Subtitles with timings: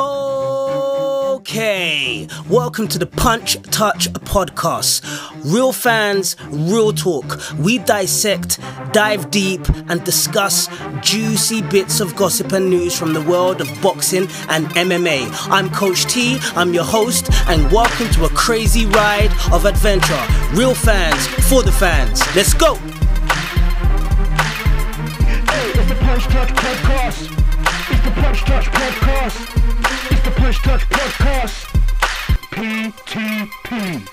[0.00, 1.58] Okay,
[2.48, 5.02] welcome to the Punch Touch podcast.
[5.44, 7.40] Real fans, real talk.
[7.58, 8.60] We dissect,
[8.92, 10.68] dive deep, and discuss
[11.00, 15.28] juicy bits of gossip and news from the world of boxing and MMA.
[15.50, 20.24] I'm Coach T, I'm your host, and welcome to a crazy ride of adventure.
[20.52, 22.22] Real fans, for the fans.
[22.36, 22.76] Let's go!
[25.46, 27.32] Hey, it's the Punch Touch Podcast.
[27.90, 29.67] It's the Punch Touch Podcast.
[30.48, 31.66] Punch Touch Podcast.
[32.52, 34.08] PTP.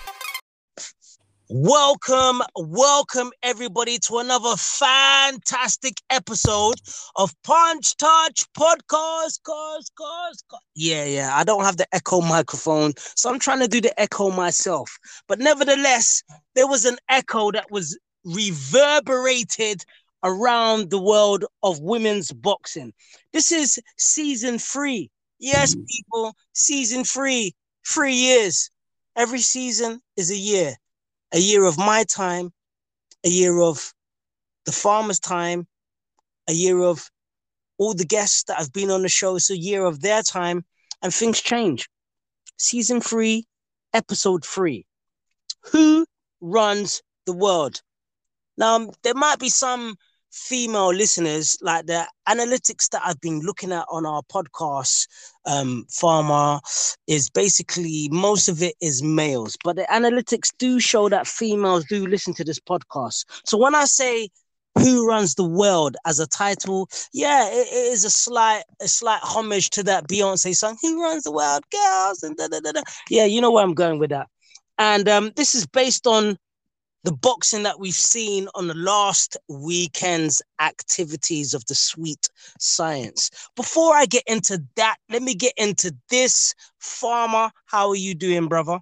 [1.48, 6.76] Welcome, welcome everybody to another fantastic episode
[7.16, 9.40] of Punch Touch Podcast.
[9.44, 10.60] Cause, cause, cause.
[10.76, 11.38] Yeah, yeah.
[11.38, 14.98] I don't have the echo microphone, so I'm trying to do the echo myself.
[15.30, 16.22] But nevertheless,
[16.54, 19.86] there was an echo that was reverberated
[20.22, 22.92] around the world of women's boxing.
[23.32, 25.10] This is season three.
[25.40, 25.84] Yes, mm-hmm.
[25.86, 28.70] people, season three, three years.
[29.16, 30.76] Every season is a year
[31.36, 32.52] a year of my time,
[33.26, 33.94] a year of
[34.66, 35.68] the farmer's time,
[36.48, 37.10] a year of
[37.78, 39.36] all the guests that have been on the show.
[39.36, 40.64] It's a year of their time,
[41.02, 41.90] and things change.
[42.58, 43.46] Season three,
[43.94, 44.86] episode three.
[45.72, 46.06] Who
[46.40, 47.82] runs the world?
[48.58, 49.98] Now, there might be some
[50.36, 55.08] female listeners, like the analytics that I've been looking at on our podcast,
[55.46, 56.60] um, Farmer,
[57.08, 62.06] is basically most of it is males, but the analytics do show that females do
[62.06, 63.24] listen to this podcast.
[63.46, 64.30] So when I say
[64.78, 69.22] who runs the world as a title, yeah, it, it is a slight a slight
[69.24, 72.82] homage to that Beyonce song, Who Runs the World, Girls, and da da da da.
[73.10, 74.28] Yeah, you know where I'm going with that.
[74.78, 76.38] And um, this is based on
[77.06, 82.28] the boxing that we've seen on the last weekend's activities of the sweet
[82.60, 83.30] science.
[83.56, 86.56] Before I get into that, let me get into this.
[86.80, 88.80] Farmer, how are you doing, brother?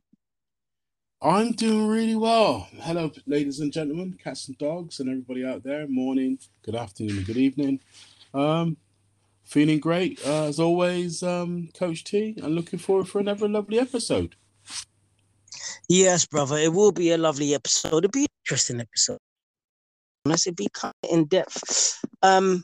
[1.21, 2.69] I'm doing really well.
[2.79, 5.85] Hello, ladies and gentlemen, cats and dogs, and everybody out there.
[5.87, 7.81] Morning, good afternoon, and good evening.
[8.33, 8.77] Um,
[9.43, 14.37] feeling great uh, as always, um, Coach T, and looking forward for another lovely episode.
[15.89, 16.57] Yes, brother.
[16.57, 17.97] It will be a lovely episode.
[17.97, 19.19] It'll be an interesting episode.
[20.25, 21.99] And I said be kind of in depth.
[22.21, 22.63] Um,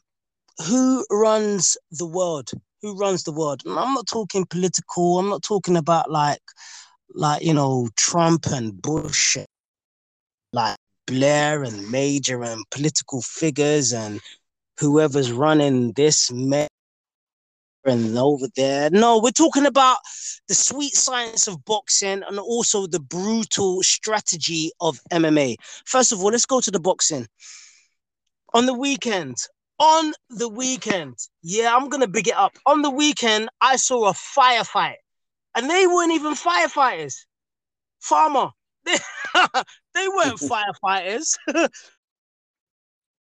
[0.66, 2.50] who runs the world?
[2.82, 3.62] Who runs the world?
[3.66, 5.20] And I'm not talking political.
[5.20, 6.42] I'm not talking about like,
[7.14, 9.38] like you know, Trump and Bush,
[10.54, 14.22] like Blair and Major and political figures and
[14.80, 16.32] whoever's running this
[17.90, 18.90] and over there.
[18.90, 19.98] No, we're talking about
[20.48, 25.56] the sweet science of boxing and also the brutal strategy of MMA.
[25.86, 27.28] First of all, let's go to the boxing.
[28.54, 29.36] On the weekend,
[29.80, 32.58] on the weekend, yeah, I'm gonna big it up.
[32.66, 34.96] On the weekend, I saw a firefight,
[35.56, 37.16] and they weren't even firefighters.
[38.00, 38.50] Farmer,
[38.86, 38.98] they,
[39.94, 40.40] they weren't
[40.84, 41.38] firefighters.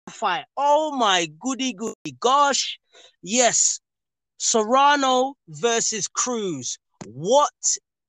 [0.09, 0.46] Fight.
[0.57, 2.80] Oh my goody goody gosh.
[3.22, 3.80] Yes,
[4.40, 6.80] Serrano versus Cruz.
[7.06, 7.52] What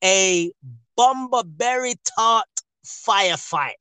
[0.02, 0.52] a
[0.96, 2.46] Bomber Berry Tart
[2.86, 3.74] firefight.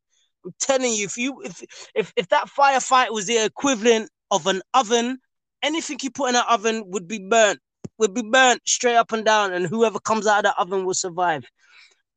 [0.44, 1.64] I'm telling you, if you if
[1.96, 5.20] if if that firefight was the equivalent of an oven,
[5.62, 7.60] anything you put in an oven would be burnt,
[8.00, 10.94] would be burnt straight up and down, and whoever comes out of the oven will
[10.94, 11.46] survive.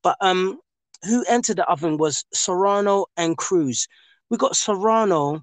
[0.03, 0.59] But um,
[1.05, 3.87] who entered the oven was Serrano and Cruz.
[4.31, 5.43] We got Serrano,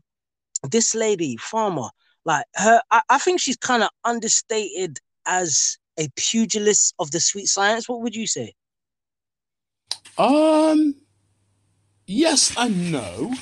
[0.63, 1.89] this lady, farmer,
[2.25, 7.47] like her, I, I think she's kind of understated as a pugilist of the sweet
[7.47, 7.87] science.
[7.87, 8.53] What would you say?
[10.17, 10.95] Um,
[12.05, 13.33] yes and no.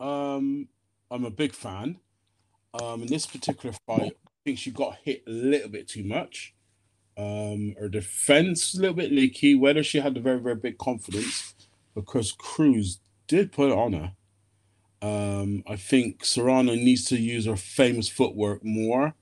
[0.00, 0.68] Um,
[1.10, 1.98] I'm a big fan.
[2.80, 6.54] Um, in this particular fight, I think she got hit a little bit too much.
[7.16, 9.54] Um, her defense a little bit leaky.
[9.54, 11.54] Whether she had a very very big confidence,
[11.94, 14.12] because Cruz did put it on her.
[15.04, 19.12] Um, I think Serrano needs to use her famous footwork more.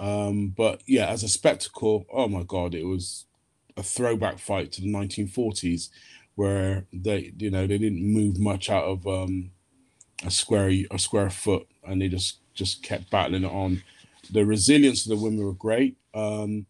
[0.00, 3.26] Um, but yeah, as a spectacle, oh my god, it was
[3.76, 5.90] a throwback fight to the 1940s,
[6.34, 9.52] where they, you know, they didn't move much out of um,
[10.24, 13.84] a square a square foot, and they just just kept battling it on.
[14.28, 15.98] The resilience of the women were great.
[16.14, 16.66] Um,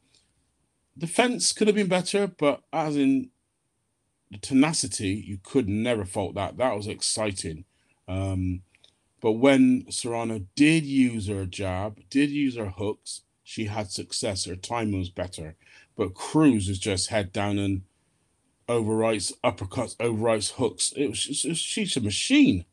[0.99, 3.31] defense could have been better, but as in
[4.31, 6.58] the tenacity, you could never fault that.
[6.58, 7.64] That was exciting.
[8.08, 8.62] Um,
[9.20, 14.44] but when Serrano did use her jab, did use her hooks, she had success.
[14.44, 15.56] Her timing was better.
[15.97, 17.82] But Cruz was just head down and
[18.69, 20.93] overwrites uppercuts, overwrites hooks.
[20.97, 22.64] It was, it was she's a machine.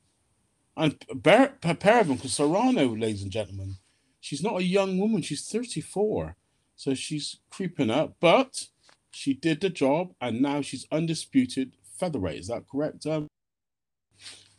[0.76, 3.76] And them, because Serrano, ladies and gentlemen,
[4.20, 5.22] she's not a young woman.
[5.22, 6.36] She's 34.
[6.76, 8.68] So she's creeping up, but
[9.12, 12.40] she did the job, and now she's undisputed featherweight.
[12.40, 13.06] Is that correct?
[13.06, 13.28] Um,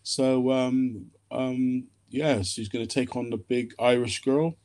[0.04, 4.56] so um, um, yeah, she's going to take on the big Irish girl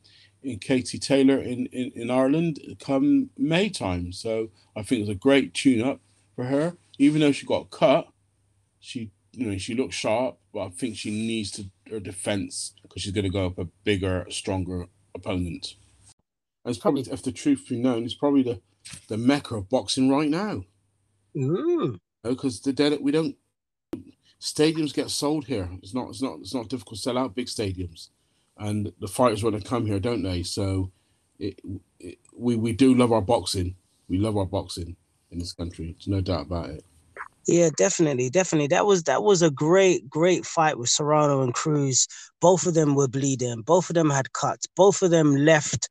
[0.42, 4.12] in Katie Taylor in, in, in Ireland come May time.
[4.12, 6.00] So I think it's a great tune up
[6.36, 6.76] for her.
[6.98, 8.08] Even though she got cut,
[8.78, 13.02] she you know she looks sharp, but I think she needs to her defense because
[13.02, 15.76] she's going to go up a bigger, stronger opponent.
[16.64, 18.60] And it's probably, if the truth be known, it's probably the
[19.08, 20.64] the mecca of boxing right now.
[22.22, 23.36] Because the dead we don't
[24.40, 25.68] stadiums get sold here.
[25.82, 28.08] It's not it's not it's not difficult to sell out big stadiums,
[28.58, 30.42] and the fighters want to come here, don't they?
[30.42, 30.90] So,
[31.38, 31.60] it,
[31.98, 33.76] it, we we do love our boxing.
[34.08, 34.96] We love our boxing
[35.30, 35.92] in this country.
[35.92, 36.84] There's no doubt about it.
[37.46, 38.68] Yeah, definitely, definitely.
[38.68, 42.06] That was that was a great, great fight with Serrano and Cruz.
[42.40, 43.62] Both of them were bleeding.
[43.62, 44.66] Both of them had cuts.
[44.76, 45.88] Both of them left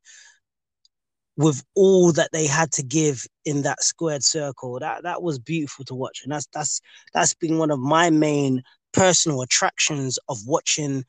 [1.40, 4.78] with all that they had to give in that squared circle.
[4.78, 6.82] That that was beautiful to watch, and that's that's
[7.14, 11.02] that's been one of my main personal attractions of watching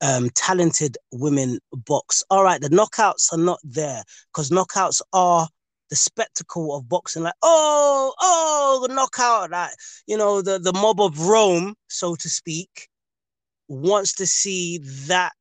[0.00, 2.24] um, talented women box.
[2.28, 5.46] All right, the knockouts are not there because knockouts are
[5.90, 7.22] the spectacle of boxing.
[7.22, 9.52] Like, oh, oh, the knockout!
[9.52, 9.70] Like,
[10.08, 12.88] you know, the the mob of Rome, so to speak,
[13.68, 15.34] wants to see that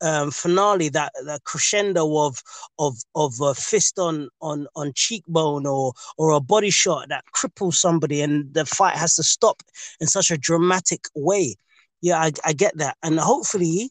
[0.00, 2.42] um, finale, that that crescendo of
[2.78, 7.74] of of a fist on on on cheekbone or or a body shot that cripples
[7.74, 9.62] somebody, and the fight has to stop
[10.00, 11.56] in such a dramatic way.
[12.00, 13.90] Yeah, I, I get that, and hopefully,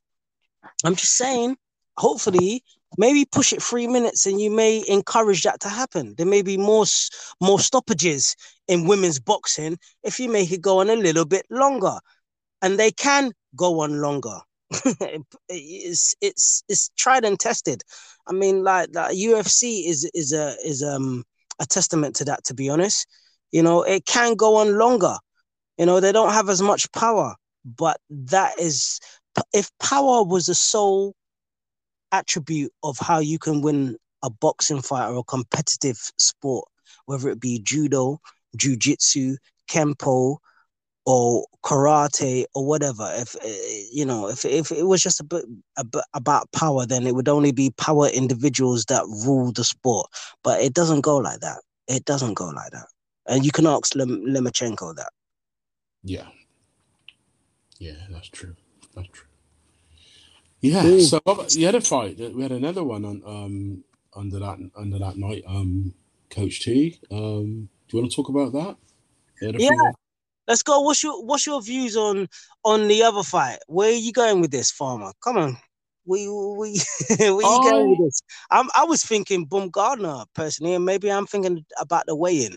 [0.85, 1.57] I'm just saying,
[1.97, 2.63] hopefully,
[2.97, 6.15] maybe push it three minutes, and you may encourage that to happen.
[6.17, 6.85] There may be more
[7.41, 8.35] more stoppages
[8.67, 11.97] in women's boxing if you make it go on a little bit longer,
[12.61, 14.39] and they can go on longer
[15.49, 17.83] it's it's it's tried and tested.
[18.27, 21.23] I mean, like that UFC is is a is um
[21.59, 22.43] a testament to that.
[22.45, 23.07] To be honest,
[23.51, 25.15] you know, it can go on longer.
[25.77, 28.99] You know, they don't have as much power, but that is
[29.53, 31.15] if power was the sole
[32.11, 36.67] attribute of how you can win a boxing fight or a competitive sport,
[37.05, 38.19] whether it be judo,
[38.57, 39.35] jujitsu,
[39.69, 40.37] kempo,
[41.07, 45.45] or karate or whatever if eh, you know if, if it was just a bit,
[45.77, 50.07] a bit about power then it would only be power individuals that rule the sport.
[50.43, 51.61] But it doesn't go like that.
[51.87, 52.87] It doesn't go like that.
[53.25, 55.11] And you can ask Lem- Lomachenko that.
[56.03, 56.27] Yeah.
[57.79, 58.55] Yeah that's true.
[58.93, 59.27] That's true.
[60.59, 61.01] Yeah Ooh.
[61.01, 62.17] so the other fight.
[62.19, 63.83] We had another one on um
[64.13, 65.93] under that under that night um
[66.29, 66.99] coach t.
[67.09, 68.75] Um do you want to talk about that?
[69.41, 69.91] Yeah
[70.47, 70.79] Let's go.
[70.81, 72.27] What's your what's your views on
[72.63, 73.59] on the other fight?
[73.67, 75.11] Where are you going with this, farmer?
[75.23, 75.57] Come on.
[76.05, 76.79] We we
[77.09, 77.63] where you oh.
[77.69, 78.05] going with oh.
[78.05, 78.21] this?
[78.49, 82.55] I'm I was thinking Baumgardner personally, and maybe I'm thinking about the weigh-in.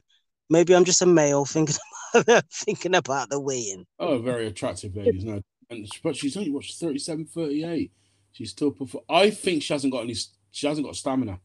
[0.48, 1.76] Maybe I'm just a male thinking
[2.14, 3.86] about, thinking about the weigh-in.
[3.98, 7.92] Oh, very attractive ladies, no, and but she's only watched 37, 38.
[8.32, 9.04] She's still perform.
[9.08, 10.14] I think she hasn't got any.
[10.52, 11.40] She hasn't got stamina,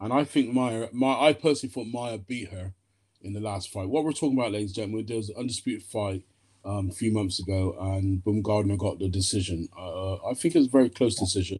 [0.00, 2.74] and I think Mayer, My I personally thought Mayer beat her
[3.22, 3.88] in the last fight.
[3.88, 6.22] What we're talking about, ladies and gentlemen, there was an undisputed fight
[6.64, 9.68] um, a few months ago, and Baumgardner got the decision.
[9.78, 11.58] Uh, I think it was a very close decision,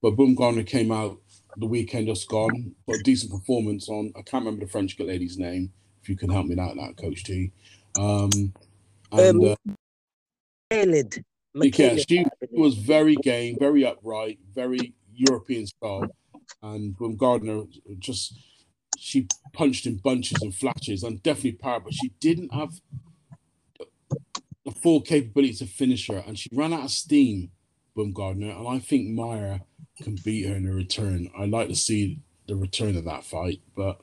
[0.00, 1.18] but Baumgardner came out
[1.56, 4.12] the weekend just gone, but a decent performance on.
[4.16, 5.72] I can't remember the French lady's name.
[6.02, 7.52] If you can help me out, that Coach T.
[7.98, 8.30] Um,
[9.12, 9.56] and um,
[10.70, 10.84] uh,
[11.54, 16.06] yeah, she was very game, very upright, very European style,
[16.62, 17.68] and Baumgardner
[17.98, 18.34] just
[19.02, 22.80] she punched in bunches and flashes and definitely power, but she didn't have
[24.64, 27.50] the full capability to finish her, and she ran out of steam,
[27.96, 29.62] Baumgardner, and I think Mayer
[30.00, 31.28] can beat her in a return.
[31.36, 34.00] I like to see the return of that fight, but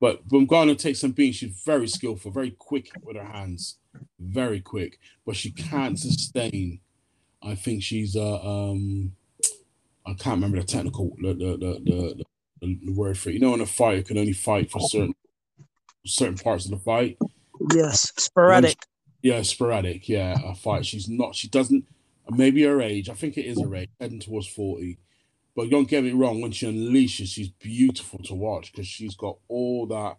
[0.00, 1.32] but Baumgardner takes some beating.
[1.32, 3.78] She's very skillful, very quick with her hands,
[4.20, 6.80] very quick, but she can't sustain.
[7.42, 9.12] I think she's uh um
[10.06, 12.24] I can't remember the technical the the the, the,
[12.64, 13.34] the, word for it.
[13.34, 15.14] You know, in a fight, you can only fight for certain
[16.06, 17.18] certain parts of the fight.
[17.72, 18.78] Yes, sporadic.
[19.22, 20.08] yeah, sporadic.
[20.08, 20.86] Yeah, a fight.
[20.86, 21.34] She's not.
[21.34, 21.84] She doesn't.
[22.30, 23.08] Maybe her age.
[23.08, 24.98] I think it is her age, heading towards forty.
[25.56, 26.40] But don't get me wrong.
[26.40, 30.16] When she unleashes, she's beautiful to watch because she's got all that,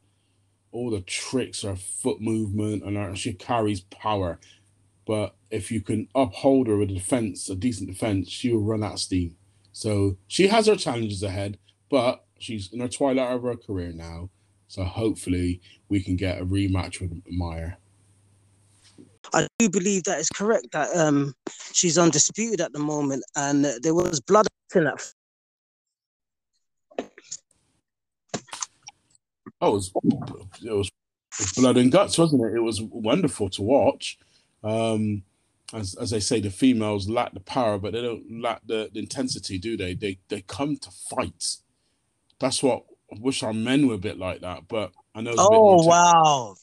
[0.72, 4.40] all the tricks, her foot movement, and her, she carries power.
[5.06, 8.84] But if you can uphold her with a defense, a decent defense, she will run
[8.84, 9.36] out of steam.
[9.72, 11.58] So she has her challenges ahead,
[11.90, 14.30] but she's in her twilight of her career now.
[14.68, 17.77] So hopefully we can get a rematch with Mayer.
[19.34, 20.68] I do believe that is correct.
[20.72, 21.34] That um,
[21.72, 25.13] she's undisputed at the moment, and there was blood in that.
[29.62, 29.92] Oh, it was
[30.63, 30.92] it was
[31.58, 32.56] blood and guts, wasn't it?
[32.56, 34.18] It was wonderful to watch.
[34.63, 35.24] Um,
[35.74, 39.00] as as they say, the females lack the power, but they don't lack the, the
[39.00, 39.94] intensity, do they?
[39.96, 41.58] They they come to fight.
[42.39, 45.32] That's what I wish our men were a bit like that, but I know.
[45.32, 46.56] It's a bit oh, more Oh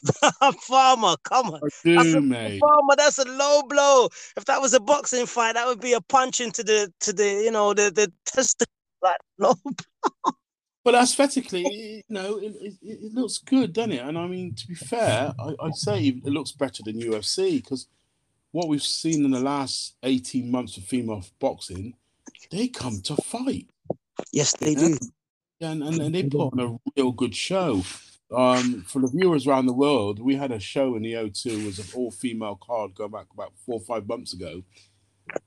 [0.43, 1.61] wow, farmer, come on.
[1.63, 2.61] I That's do, a mate.
[2.61, 2.95] farmer.
[2.97, 4.09] That's a low blow.
[4.37, 7.43] If that was a boxing fight, that would be a punch into the to the
[7.45, 8.73] you know the the testicle.
[9.03, 9.55] Like low.
[9.65, 10.33] Blow.
[10.85, 14.03] But aesthetically, you know, it, it, it looks good, doesn't it?
[14.05, 17.87] And I mean, to be fair, I, I'd say it looks better than UFC because
[18.51, 21.95] what we've seen in the last 18 months of female boxing,
[22.51, 23.69] they come to fight.
[24.33, 24.89] Yes, they Yeah.
[24.89, 24.99] do.
[25.63, 27.83] And, and, and they put on a real good show.
[28.35, 31.67] Um, for the viewers around the world, we had a show in the O2, it
[31.67, 34.63] was an all female card going back about four or five months ago.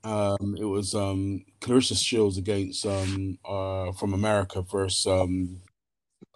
[0.04, 5.60] Um, it was um, Claressa Shields against um, uh, from America versus um,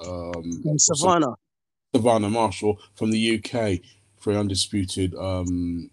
[0.05, 1.35] um, Savannah.
[1.95, 3.81] Savannah Marshall from the UK
[4.19, 5.15] for undisputed.
[5.15, 5.91] Um,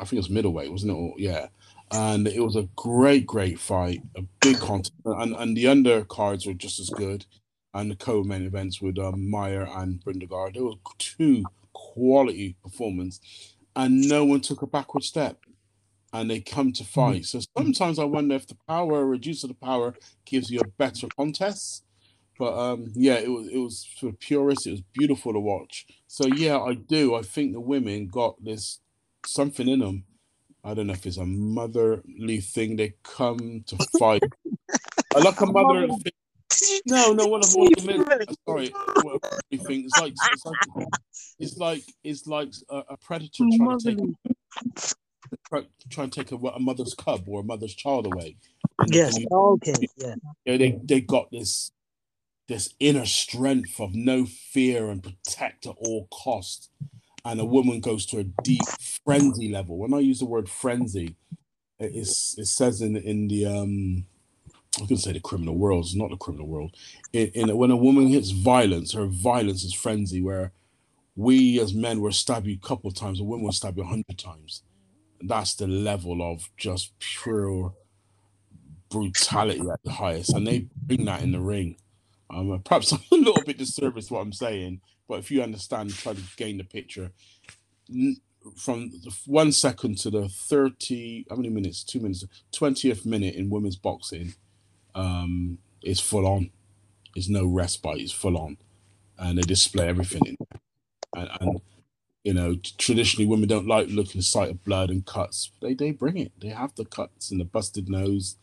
[0.00, 0.94] I think it was middleweight, wasn't it?
[0.94, 1.48] Or, yeah,
[1.92, 6.54] and it was a great, great fight, a big contest, and and the undercards were
[6.54, 7.26] just as good,
[7.74, 10.54] and the co-main events with um, Mayer and Brindagard.
[10.54, 13.20] There were two quality performance,
[13.76, 15.38] and no one took a backward step.
[16.12, 17.24] And they come to fight.
[17.26, 19.94] So sometimes I wonder if the power, reduce of the power,
[20.24, 21.84] gives you a better contest.
[22.38, 24.66] But um, yeah, it was it was for purists.
[24.66, 25.86] It was beautiful to watch.
[26.08, 27.14] So yeah, I do.
[27.14, 28.80] I think the women got this
[29.26, 30.04] something in them.
[30.64, 32.76] I don't know if it's a motherly thing.
[32.76, 34.22] They come to fight.
[35.14, 36.12] I like a motherly thing.
[36.86, 38.04] No, no, one of one of the men.
[38.48, 38.70] Sorry,
[39.02, 39.20] what
[39.52, 39.84] a thing.
[39.84, 40.88] It's like it's like
[41.38, 43.98] it's like it's like a, a predator trying to take
[45.48, 48.36] try, try and take a, a mother's cub or a mother's child away.
[48.78, 49.14] And- Yes.
[49.16, 49.74] and you- Okay.
[49.96, 50.14] Yeah.
[50.44, 51.70] you know, they they got this
[52.48, 56.68] this inner strength of no fear and protect at all costs.
[57.24, 58.62] And a woman goes to a deep
[59.04, 59.78] frenzy level.
[59.78, 61.16] When I use the word frenzy,
[61.78, 64.06] it is it says in in the um
[64.76, 66.74] I gonna say the criminal world, it's not the criminal world.
[67.12, 70.52] In, in when a woman hits violence, her violence is frenzy, where
[71.16, 73.82] we as men will stab you a couple of times, a woman will stab you
[73.84, 74.62] a hundred times.
[75.20, 77.74] That's the level of just pure
[78.90, 81.76] brutality at the highest, and they bring that in the ring.
[82.30, 86.14] Um, perhaps I'm a little bit disservice what I'm saying, but if you understand, try
[86.14, 87.10] to gain the picture.
[88.56, 91.82] From the one second to the thirty, how many minutes?
[91.82, 94.34] Two minutes, twentieth minute in women's boxing,
[94.94, 96.50] um, is full on.
[97.12, 97.98] There's no respite.
[97.98, 98.56] It's full on,
[99.18, 100.36] and they display everything in.
[101.16, 101.60] And, and
[102.22, 105.50] you know, traditionally women don't like looking at sight of blood and cuts.
[105.60, 106.30] They they bring it.
[106.40, 108.36] They have the cuts and the busted nose,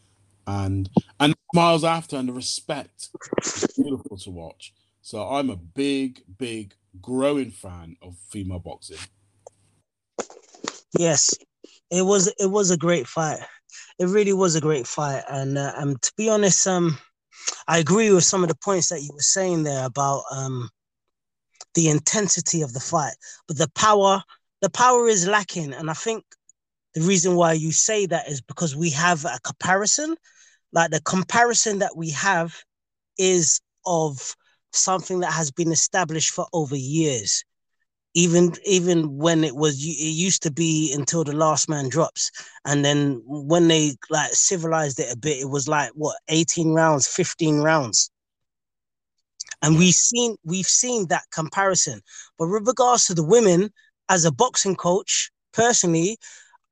[0.46, 3.08] and and smiles after and the respect.
[3.38, 4.74] It's beautiful to watch.
[5.08, 8.98] So I'm a big, big, growing fan of female boxing.
[11.00, 11.34] Yes,
[11.90, 13.40] it was it was a great fight.
[14.00, 16.98] It really was a great fight, and uh, um, to be honest, um,
[17.70, 20.70] I agree with some of the points that you were saying there about um,
[21.74, 23.16] the intensity of the fight,
[23.48, 24.22] but the power
[24.62, 26.26] the power is lacking, and I think
[26.96, 30.18] the reason why you say that is because we have a comparison,
[30.74, 32.62] like the comparison that we have
[33.18, 34.36] is of
[34.72, 37.44] something that has been established for over years.
[38.14, 42.32] Even even when it was it used to be until the last man drops.
[42.66, 47.08] And then when they like civilized it a bit it was like what 18 rounds
[47.08, 48.10] 15 rounds.
[49.62, 52.02] And we've seen we've seen that comparison.
[52.40, 53.72] But with regards to the women
[54.10, 56.18] as a boxing coach personally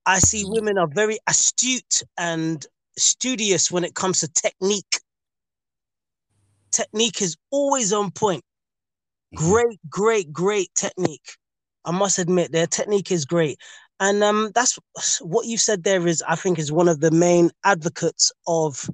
[0.06, 2.66] i see women are very astute and
[2.98, 5.00] studious when it comes to technique
[6.76, 8.44] technique is always on point
[9.36, 11.36] great, great, great technique.
[11.86, 13.60] I must admit, their technique is great.
[14.00, 14.78] And um, that's
[15.22, 18.90] what you said there is, I think, is one of the main advocates of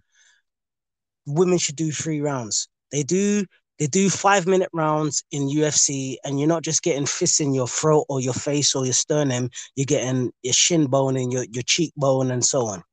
[1.25, 2.67] women should do three rounds.
[2.91, 3.45] They do
[3.79, 7.67] they do five minute rounds in UFC, and you're not just getting fists in your
[7.67, 11.63] throat or your face or your sternum, you're getting your shin bone and your, your
[11.63, 12.83] cheekbone and so on.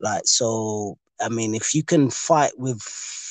[0.00, 2.80] Like so, I mean, if you can fight with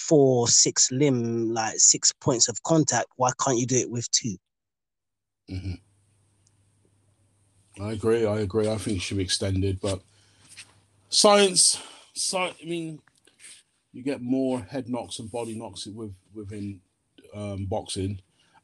[0.07, 4.35] four, six limb, like six points of contact, why can't you do it with two?
[5.49, 5.73] hmm
[7.79, 8.25] I agree.
[8.25, 8.67] I agree.
[8.67, 10.01] I think it should be extended, but
[11.09, 11.79] science,
[12.15, 12.99] sci- I mean,
[13.93, 16.81] you get more head knocks and body knocks with within
[17.35, 18.21] um, boxing,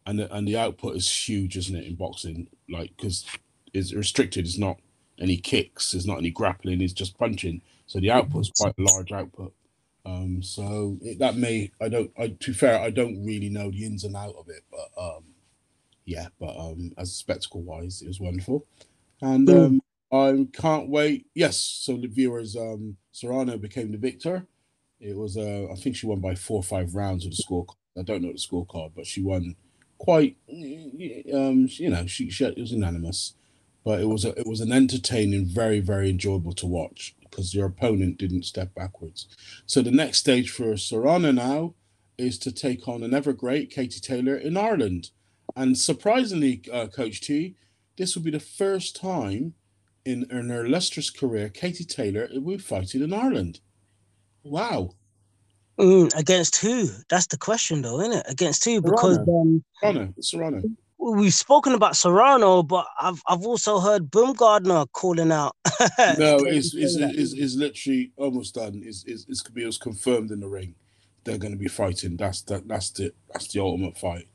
[0.07, 1.85] and the, and the output is huge, isn't it?
[1.85, 3.25] In boxing, like because
[3.73, 4.45] it's restricted.
[4.45, 4.79] It's not
[5.19, 5.91] any kicks.
[5.91, 6.81] There's not any grappling.
[6.81, 7.61] It's just punching.
[7.85, 9.53] So the output is quite a large output.
[10.05, 12.11] Um, so it, that may I don't.
[12.17, 15.01] I, to be fair, I don't really know the ins and out of it, but
[15.01, 15.25] um,
[16.05, 18.65] yeah, but um, as spectacle wise, it was wonderful,
[19.21, 19.51] and Mm.
[19.51, 19.81] um,
[20.11, 21.27] I can't wait.
[21.35, 24.47] Yes, so the viewers, um, Serrano became the victor.
[24.99, 27.67] It was, uh, I think she won by four or five rounds of the score.
[27.97, 29.55] I don't know the scorecard, but she won
[29.99, 30.37] quite.
[31.33, 33.35] Um, you know, she, she it was unanimous,
[33.85, 37.65] but it was a, it was an entertaining, very very enjoyable to watch because your
[37.65, 39.27] opponent didn't step backwards.
[39.65, 41.73] So the next stage for Serrano now
[42.17, 45.09] is to take on an ever great Katie Taylor in Ireland,
[45.55, 47.55] and surprisingly, uh, Coach T,
[47.97, 49.53] this will be the first time
[50.05, 53.59] in, in her illustrious career Katie Taylor will be fighting in Ireland.
[54.43, 54.91] Wow.
[55.79, 56.87] Mm, against who?
[57.09, 58.25] That's the question, though, isn't it?
[58.29, 58.79] Against who?
[58.79, 59.41] Because Serrano.
[59.41, 60.61] um, Serrano, Serrano.
[61.03, 65.55] We've spoken about Serrano, but I've I've also heard Baumgardner calling out.
[66.17, 68.81] No, it's, it's, it's, it's literally almost done.
[68.85, 70.75] It's, it's, it's, it was confirmed in the ring.
[71.23, 72.15] They're going to be fighting.
[72.15, 72.67] That's that.
[72.67, 74.27] That's the that's the ultimate fight.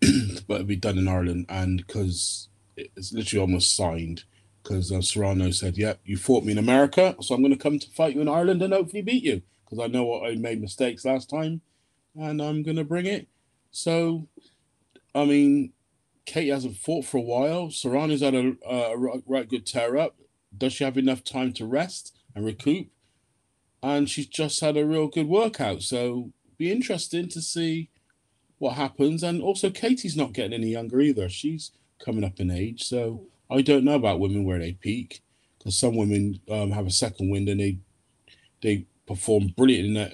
[0.00, 4.24] but it'll be done in Ireland, and because it's literally almost signed.
[4.62, 7.78] Because uh, Serrano said, "Yep, you fought me in America, so I'm going to come
[7.78, 10.60] to fight you in Ireland and hopefully beat you." Because I know what I made
[10.60, 11.60] mistakes last time,
[12.16, 13.26] and I'm going to bring it.
[13.72, 14.28] So,
[15.14, 15.72] I mean,
[16.24, 17.70] Kate hasn't fought for a while.
[17.70, 20.16] Serrano's had a, a right, good tear up.
[20.56, 22.88] Does she have enough time to rest and recoup?
[23.82, 25.82] And she's just had a real good workout.
[25.82, 27.90] So be interesting to see
[28.58, 29.22] what happens.
[29.22, 31.28] And also Katie's not getting any younger either.
[31.28, 31.72] She's
[32.04, 32.84] coming up in age.
[32.84, 35.22] So I don't know about women where they peak.
[35.58, 37.78] Because some women um, have a second wind and they
[38.62, 40.12] they perform brilliant in that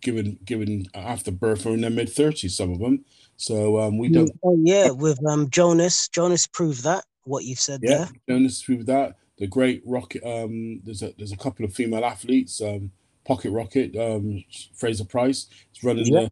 [0.00, 3.04] given given after birth or in their mid thirties, some of them.
[3.36, 6.08] So um, we don't Oh yeah, with um Jonas.
[6.08, 8.10] Jonas proved that what you've said Yeah, there.
[8.36, 9.16] Jonas proved that.
[9.38, 10.22] The great Rocket.
[10.24, 12.60] Um, there's a there's a couple of female athletes.
[12.60, 12.92] Um,
[13.26, 13.94] Pocket Rocket.
[13.96, 16.20] Um, Fraser-Pryce is running Yeah.
[16.20, 16.30] the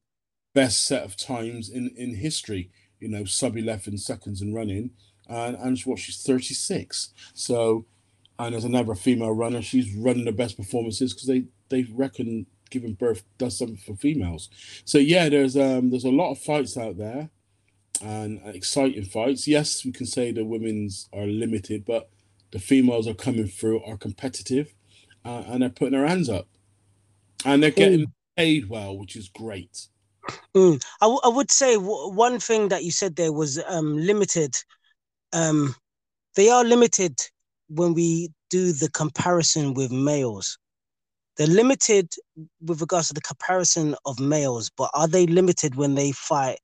[0.54, 2.70] best set of times in in history.
[3.00, 4.90] You know, sub eleven seconds in running,
[5.28, 7.12] and and what she's thirty six.
[7.34, 7.84] So,
[8.38, 9.60] and there's another female runner.
[9.60, 14.48] She's running the best performances because they they reckon giving birth does something for females.
[14.84, 17.30] So yeah, there's um there's a lot of fights out there
[18.02, 19.46] and exciting fights.
[19.46, 22.10] Yes, we can say the women's are limited, but
[22.50, 24.74] the females are coming through, are competitive,
[25.24, 26.46] uh, and they're putting their hands up,
[27.44, 29.88] and they're getting paid well, which is great.
[30.56, 30.82] Mm.
[31.00, 34.56] I, w- I would say w- one thing that you said there was um limited.
[35.32, 35.74] Um,
[36.36, 37.20] they are limited
[37.68, 40.58] when we do the comparison with males.
[41.36, 42.14] They're limited
[42.60, 46.58] with regards to the comparison of males, but are they limited when they fight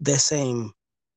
[0.00, 0.72] the same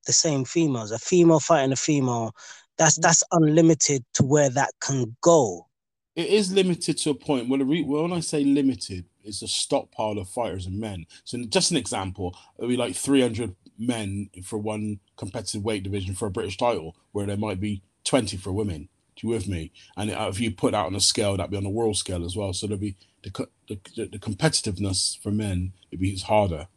[0.08, 0.92] the same females?
[0.92, 2.34] A female fighting a female,
[2.78, 3.04] that's mm.
[3.04, 5.68] that's unlimited to where that can go.
[6.16, 7.48] It is limited to a point.
[7.48, 11.06] Well, the re- well, when I say limited, it's a stockpile of fighters and men.
[11.24, 16.28] So, just an example, it'll be like 300 men for one competitive weight division for
[16.28, 18.90] a British title, where there might be 20 for women.
[19.16, 19.72] Do you with me?
[19.98, 22.36] And if you put that on a scale, that'd be on a world scale as
[22.36, 22.54] well.
[22.54, 25.74] So there'll be the the, the, competitiveness for men.
[25.92, 26.68] It'd be harder.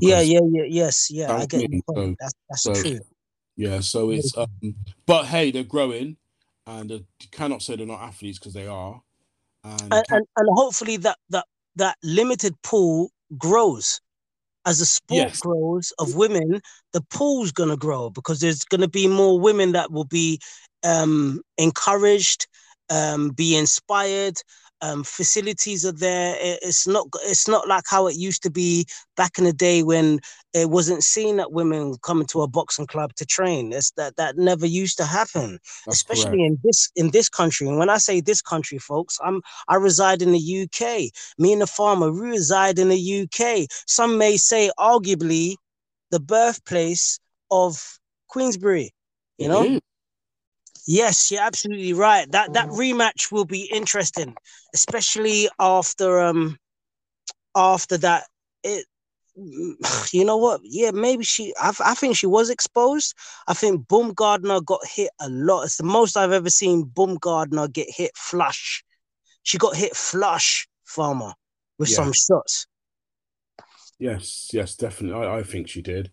[0.00, 1.32] Yeah, yeah, yeah, yes, yeah.
[1.32, 3.00] I get mean, so- That's that's so- true.
[3.56, 6.16] Yeah, so it's um, but hey, they're growing,
[6.66, 9.02] and uh, you cannot say they're not athletes because they are.
[9.64, 11.44] And, and, and and hopefully that that
[11.76, 14.00] that limited pool grows
[14.66, 15.40] as the sport Yes.
[15.40, 16.60] grows of women
[16.92, 20.40] the pool's going to grow because there's going to be more women that will be
[20.84, 22.46] um encouraged
[22.90, 24.36] um be inspired
[24.82, 29.38] um facilities are there it's not it's not like how it used to be back
[29.38, 30.18] in the day when
[30.54, 34.36] it wasn't seen that women come to a boxing club to train it's that that
[34.36, 36.50] never used to happen that's especially correct.
[36.50, 37.68] in this in this country.
[37.68, 41.10] And when I say this country, folks, I'm I reside in the UK.
[41.38, 43.66] Me and the farmer we reside in the UK.
[43.86, 45.56] Some may say, arguably,
[46.10, 47.18] the birthplace
[47.50, 48.92] of Queensberry.
[49.38, 49.80] You know, is.
[50.86, 52.30] Yes, you're absolutely right.
[52.30, 54.34] That that rematch will be interesting,
[54.74, 56.58] especially after um
[57.54, 58.24] after that.
[58.62, 58.86] It
[60.12, 60.60] you know what?
[60.64, 61.54] Yeah, maybe she.
[61.60, 63.14] I, I think she was exposed.
[63.46, 65.64] I think Baumgardner got hit a lot.
[65.64, 68.84] It's the most I've ever seen Baumgardner get hit flush.
[69.42, 71.32] She got hit flush, Farmer,
[71.78, 71.96] with Yeah.
[71.96, 72.66] some shots.
[73.98, 75.26] Yes, yes, definitely.
[75.26, 76.10] I, I think she did.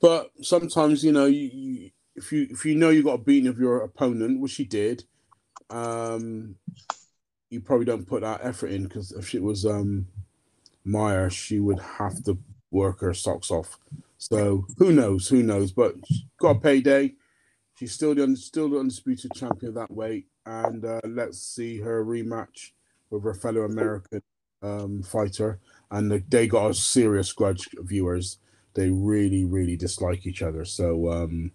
[0.00, 3.48] But sometimes, you know, you, you if you if you know you got a beating
[3.48, 5.04] of your opponent, which she did,
[5.70, 6.56] um,
[7.50, 10.06] you probably don't put that effort in because if it was um
[10.84, 12.38] Mayer, she would have to
[12.70, 13.78] work her socks off.
[14.18, 15.28] So who knows?
[15.28, 15.72] Who knows?
[15.72, 17.14] But she got a payday.
[17.74, 22.72] She's still the still the undisputed champion that weight, and uh, let's see her rematch
[23.10, 24.22] with her fellow American
[24.62, 28.38] um, fighter and they- they got a serious grudge viewers
[28.74, 30.64] they really, really dislike each other.
[30.64, 31.52] So, um,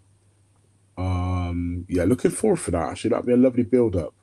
[0.99, 2.89] um, yeah, looking forward for that.
[2.89, 4.13] Actually, that'd be a lovely build up.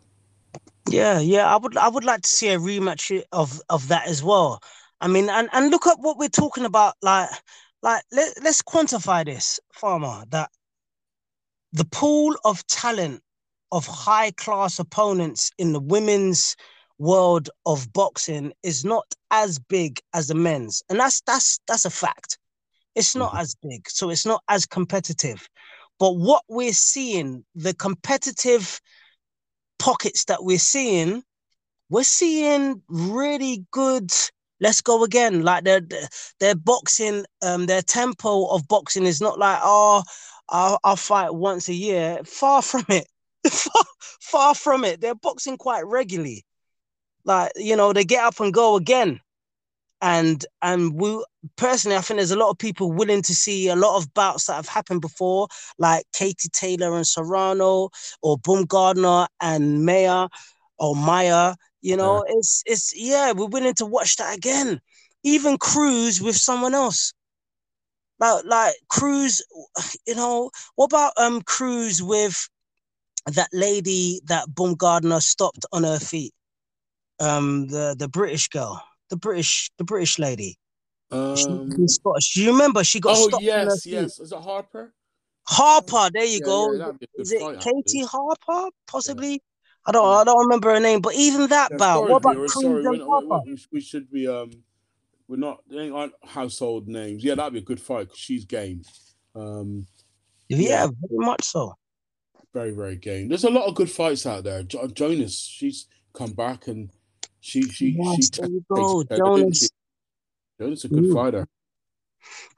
[0.88, 4.22] Yeah, yeah, I would I would like to see a rematch of of that as
[4.22, 4.60] well.
[5.00, 6.94] I mean, and and look at what we're talking about.
[7.02, 7.30] Like,
[7.82, 10.24] like let let's quantify this, farmer.
[10.30, 10.50] That
[11.72, 13.22] the pool of talent
[13.72, 16.56] of high class opponents in the women's
[16.98, 21.90] world of boxing is not as big as the men's, and that's that's that's a
[21.90, 22.38] fact.
[22.94, 23.40] It's not Mhm.
[23.40, 25.48] as big, so it's not as competitive.
[25.98, 28.80] But what we're seeing, the competitive
[29.78, 31.22] pockets that we're seeing,
[31.88, 34.10] we're seeing really good.
[34.60, 35.42] Let's go again.
[35.42, 35.82] Like their
[36.40, 40.02] their boxing, um, their tempo of boxing is not like oh,
[40.48, 42.20] I'll, I'll fight once a year.
[42.24, 43.06] Far from it.
[43.50, 43.84] far,
[44.20, 45.00] far from it.
[45.00, 46.44] They're boxing quite regularly.
[47.24, 49.20] Like you know, they get up and go again.
[50.02, 51.24] And and we
[51.56, 54.46] personally, I think there's a lot of people willing to see a lot of bouts
[54.46, 57.88] that have happened before, like Katie Taylor and Serrano,
[58.22, 60.28] or Baumgardner and Mayer,
[60.78, 61.54] or Mayer.
[61.80, 64.80] You know, it's it's yeah, we're willing to watch that again.
[65.22, 67.12] Even Cruz with someone else.
[68.18, 69.42] Like like Cruz,
[70.06, 72.48] you know, what about um Cruz with
[73.26, 76.32] that lady that Baumgardner stopped on her feet?
[77.20, 80.58] Um, the the British girl, the British the British lady.
[81.10, 82.36] Um, Scottish.
[82.36, 84.18] You remember she got oh stopped yes, yes.
[84.18, 84.92] Is it Harper?
[85.48, 86.72] Harper, there you Yeah, go.
[86.72, 88.00] yeah, that'd be a good Is it fight, Katie actually.
[88.04, 88.70] Harper?
[88.88, 89.42] Possibly.
[89.86, 90.04] I don't.
[90.04, 90.16] Yeah.
[90.18, 91.00] I don't remember her name.
[91.00, 92.08] But even that Yeah, bout.
[92.08, 92.50] What about.
[92.50, 93.40] Sorry, and Harper?
[93.46, 94.50] we, we should be um,
[95.28, 97.22] we're not they aren't household names.
[97.22, 98.08] Yeah, that'd be a good fight.
[98.08, 98.82] Cause she's game.
[99.36, 99.86] Um,
[100.48, 100.86] Yeah, yeah.
[100.86, 101.74] very much so.
[102.52, 103.28] very very game.
[103.28, 104.64] There's a lot of good fights out there.
[104.64, 106.90] Jo- Jonas, she's come back and
[107.46, 109.04] she she she Yes, takes there you go.
[109.16, 109.70] Jonas.
[110.58, 111.12] Jonas a good Mm.
[111.12, 111.46] fighter.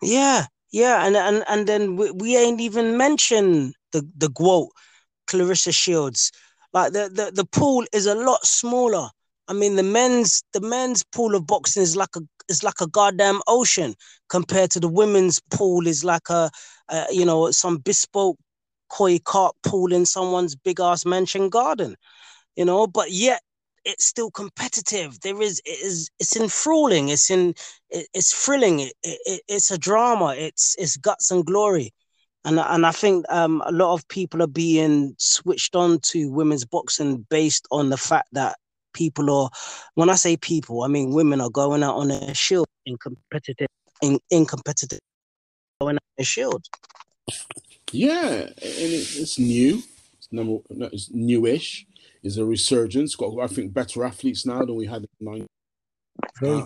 [0.02, 4.70] Yeah, yeah, and and and then we, we ain't even mentioned the the quote
[5.28, 6.32] Claressa Shields.
[6.72, 9.08] Like the, the the pool is a lot smaller.
[9.48, 12.86] I mean, the men's the men's pool of boxing is like a is like a
[12.86, 13.94] goddamn ocean
[14.28, 16.50] compared to the women's pool is like a,
[16.88, 18.38] uh you know some bespoke
[18.90, 21.96] koi carp pool in someone's big ass mansion garden.
[22.56, 23.40] You know, but yet
[23.88, 25.18] it's still competitive.
[25.20, 27.08] There is it is it's enthralling.
[27.08, 27.54] It's in
[27.88, 28.80] it, it's thrilling.
[28.80, 30.34] It, it, it's a drama.
[30.36, 31.92] It's it's guts and glory,
[32.44, 36.66] and and I think um, a lot of people are being switched on to women's
[36.66, 38.56] boxing based on the fact that
[38.92, 39.50] people are.
[39.94, 43.68] When I say people, I mean women are going out on a shield in competitive
[44.02, 45.00] in, in competitive
[45.80, 46.66] going out on a shield.
[47.90, 49.82] Yeah, and it, it's new.
[50.18, 51.86] It's number it's newish.
[52.22, 53.14] It's a resurgence.
[53.16, 55.46] Got I think better athletes now than we had in the 90s.
[56.40, 56.64] Very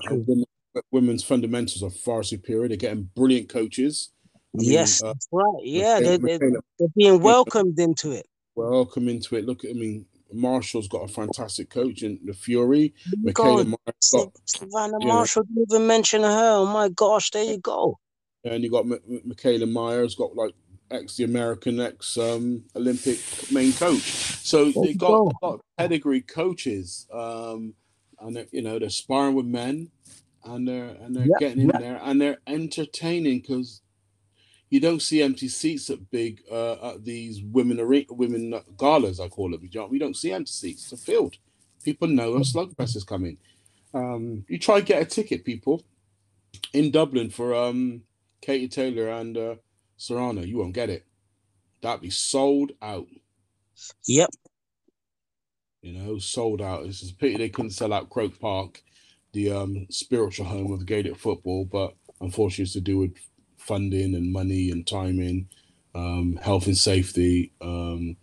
[0.74, 2.68] Uh, women's fundamentals are far superior.
[2.68, 4.10] They're getting brilliant coaches.
[4.54, 5.44] I mean, yes, uh, that's right.
[5.62, 8.26] Yeah, Michaela- they, they, Michaela they're being welcomed into it.
[8.54, 9.44] welcome into it.
[9.44, 12.94] Look, I mean, Marshall's got a fantastic coach in the Fury.
[13.22, 13.78] Michaela got,
[14.46, 16.52] Savannah Marshall didn't even mention her.
[16.56, 17.98] Oh my gosh, there you go.
[18.44, 20.54] and you got M- M- Michaela Myers, got like
[20.92, 23.18] ex the American ex um, Olympic
[23.50, 24.02] main coach.
[24.02, 25.32] So they got go.
[25.42, 27.74] a lot of pedigree coaches, um,
[28.20, 29.90] and they're, you know they're sparring with men,
[30.44, 31.80] and they're and they're Yep, getting in yep.
[31.80, 33.80] there, and they're entertaining because
[34.70, 39.28] you don't see empty seats at big uh, at these women are women galas I
[39.28, 39.60] call them.
[39.62, 40.84] You know, we don't see empty seats.
[40.84, 41.36] It's a field.
[41.84, 43.36] People know a slugfest is coming.
[43.92, 45.82] Um, you try and get a ticket, people,
[46.72, 48.02] in Dublin for um,
[48.40, 49.54] Katie Taylor and uh,
[49.96, 50.42] Serrano.
[50.42, 51.06] You won't get it.
[51.82, 53.08] That'd be sold out.
[54.06, 54.30] Yep.
[55.82, 56.84] You know, sold out.
[56.86, 58.82] It's just a pity they couldn't sell out Croke Park,
[59.32, 63.16] the um, spiritual home of Gaelic football, but unfortunately, it's to do with
[63.58, 65.48] funding and money and timing,
[65.94, 67.52] um, health and safety.
[67.60, 68.16] Um,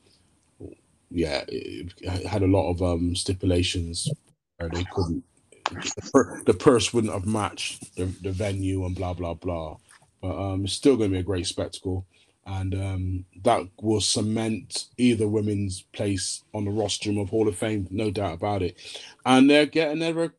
[1.12, 4.10] yeah, it, it had a lot of um, stipulations
[4.58, 5.24] where they couldn't.
[5.72, 9.78] The, pur- the purse wouldn't have matched the, the venue and blah blah blah.
[10.22, 12.06] But um, it's still going to be a great spectacle,
[12.46, 17.88] and um, that will cement either women's place on the rostrum of Hall of Fame,
[17.90, 18.78] no doubt about it.
[19.26, 20.34] And they're getting another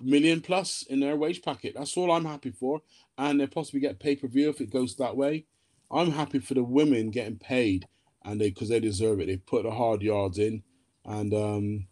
[0.00, 1.74] million plus in their wage packet.
[1.76, 2.82] That's all I'm happy for.
[3.18, 5.46] And they possibly get pay per view if it goes that way.
[5.90, 7.86] I'm happy for the women getting paid,
[8.24, 9.26] and they because they deserve it.
[9.26, 10.62] They put the hard yards in,
[11.04, 11.86] and um,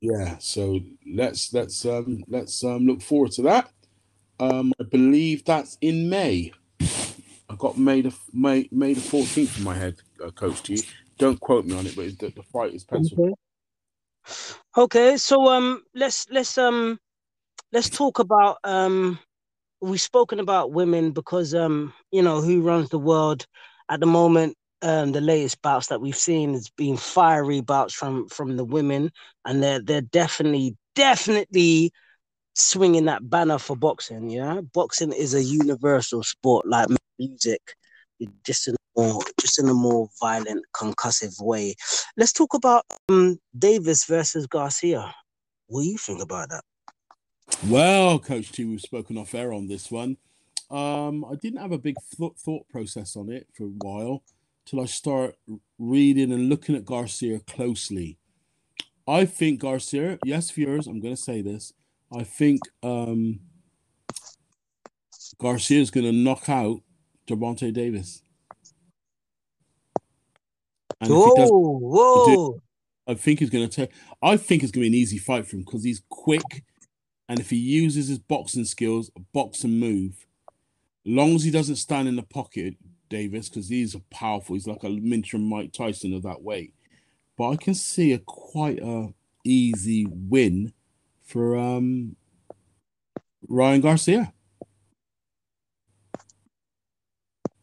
[0.00, 0.36] yeah.
[0.38, 0.80] So
[1.12, 3.70] let's let's um, let's um, look forward to that.
[4.38, 6.52] Um, I believe that's in May.
[7.48, 10.82] I got May the May May the fourteenth in my head, uh, Coach T.
[11.18, 13.20] Don't quote me on it, but the, the fight is penciled.
[13.20, 13.34] Okay.
[14.76, 16.98] Okay, so um let's let's um
[17.72, 19.18] let's talk about um
[19.80, 23.46] we've spoken about women because um you know who runs the world
[23.88, 24.56] at the moment.
[24.82, 29.10] Um, the latest bouts that we've seen has been fiery bouts from from the women,
[29.46, 31.92] and they're they're definitely definitely
[32.56, 34.30] swinging that banner for boxing.
[34.30, 36.88] Yeah, boxing is a universal sport like
[37.18, 37.60] music,
[38.44, 41.74] just in a more just in a more violent, concussive way.
[42.16, 45.14] Let's talk about um, Davis versus Garcia.
[45.68, 46.62] What do you think about that?
[47.68, 50.16] Well, Coach T, we've spoken off air on this one.
[50.70, 54.24] Um, I didn't have a big th- thought process on it for a while
[54.64, 55.36] till I start
[55.78, 58.18] reading and looking at Garcia closely.
[59.06, 61.72] I think Garcia, yes, viewers, I'm going to say this.
[62.12, 63.40] I think um,
[65.38, 66.80] Garcia is going to knock out
[67.26, 68.22] Gervonta Davis.
[71.00, 72.58] And whoa, whoa!
[73.06, 73.90] I think he's going to take.
[74.22, 76.64] I think it's going to be an easy fight for him because he's quick,
[77.28, 80.26] and if he uses his boxing skills, box and move,
[81.04, 82.76] long as he doesn't stand in the pocket,
[83.10, 84.54] Davis, because he's a powerful.
[84.54, 86.72] He's like a miniature Mike Tyson of that weight.
[87.36, 89.12] But I can see a quite a
[89.44, 90.72] easy win
[91.26, 92.16] for um
[93.48, 94.32] Ryan Garcia.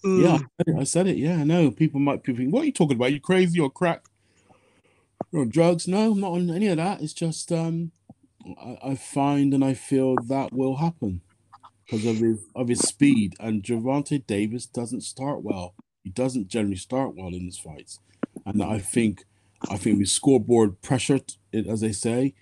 [0.06, 0.48] Mm.
[0.68, 1.18] Yeah, I said it.
[1.18, 1.72] Yeah, I know.
[1.72, 3.06] People might be thinking, what are you talking about?
[3.06, 4.06] Are you crazy or crack
[5.32, 5.88] or drugs?
[5.88, 7.02] No, I'm not on any of that.
[7.02, 7.92] It's just um
[8.62, 11.22] I, I find and I feel that will happen
[11.86, 13.36] because of his of his speed.
[13.40, 15.76] And Gervonta Davis doesn't start well.
[16.04, 18.00] He doesn't generally start well in his fights.
[18.46, 19.24] And I think
[19.70, 21.22] I think with scoreboard pressure,
[21.54, 22.36] as they say,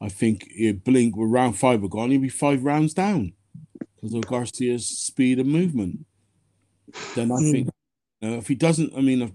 [0.00, 3.32] I think it blink with round five are gone, he'll be five rounds down
[3.94, 6.06] because of Garcia's speed and movement.
[7.14, 7.52] Then I mm.
[7.52, 7.68] think
[8.20, 9.30] if he doesn't, I mean, if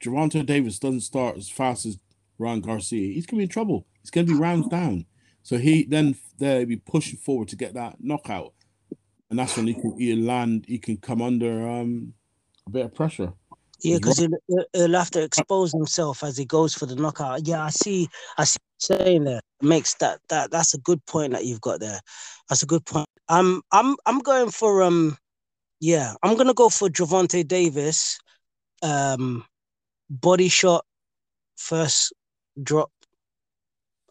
[0.00, 1.98] Gervonta Davis doesn't start as fast as
[2.38, 3.86] Ryan Garcia, he's gonna be in trouble.
[4.00, 5.06] He's gonna be rounds down.
[5.42, 8.52] So he then there be pushing forward to get that knockout,
[9.30, 10.64] and that's when he can he land.
[10.66, 12.14] He can come under um
[12.66, 13.32] a bit of pressure.
[13.82, 17.46] Yeah, because he'll, he'll have to expose himself as he goes for the knockout.
[17.46, 18.08] Yeah, I see.
[18.36, 22.00] I see saying there makes that that that's a good point that you've got there.
[22.48, 23.08] That's a good point.
[23.28, 25.16] I'm I'm I'm going for um,
[25.80, 28.18] yeah, I'm gonna go for Gervonta Davis,
[28.82, 29.44] um,
[30.08, 30.84] body shot,
[31.56, 32.12] first
[32.62, 32.90] drop,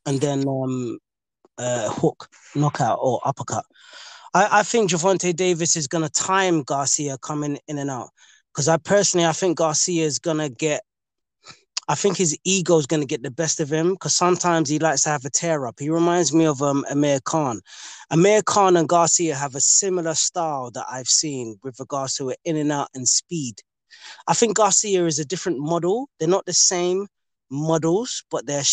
[0.05, 0.99] and then um,
[1.57, 3.65] uh, hook, knockout or uppercut.
[4.33, 8.09] I, I think Gervonta Davis is gonna time Garcia coming in and out
[8.53, 10.81] because I personally I think Garcia is gonna get.
[11.89, 14.77] I think his ego is going to get the best of him because sometimes he
[14.77, 15.79] likes to have a tear up.
[15.79, 17.61] He reminds me of um, Amir Khan.
[18.11, 22.57] Amir Khan and Garcia have a similar style that I've seen with regards to in
[22.57, 23.55] and out and speed.
[24.27, 26.09] I think Garcia is a different model.
[26.19, 27.07] They're not the same
[27.49, 28.63] models, but their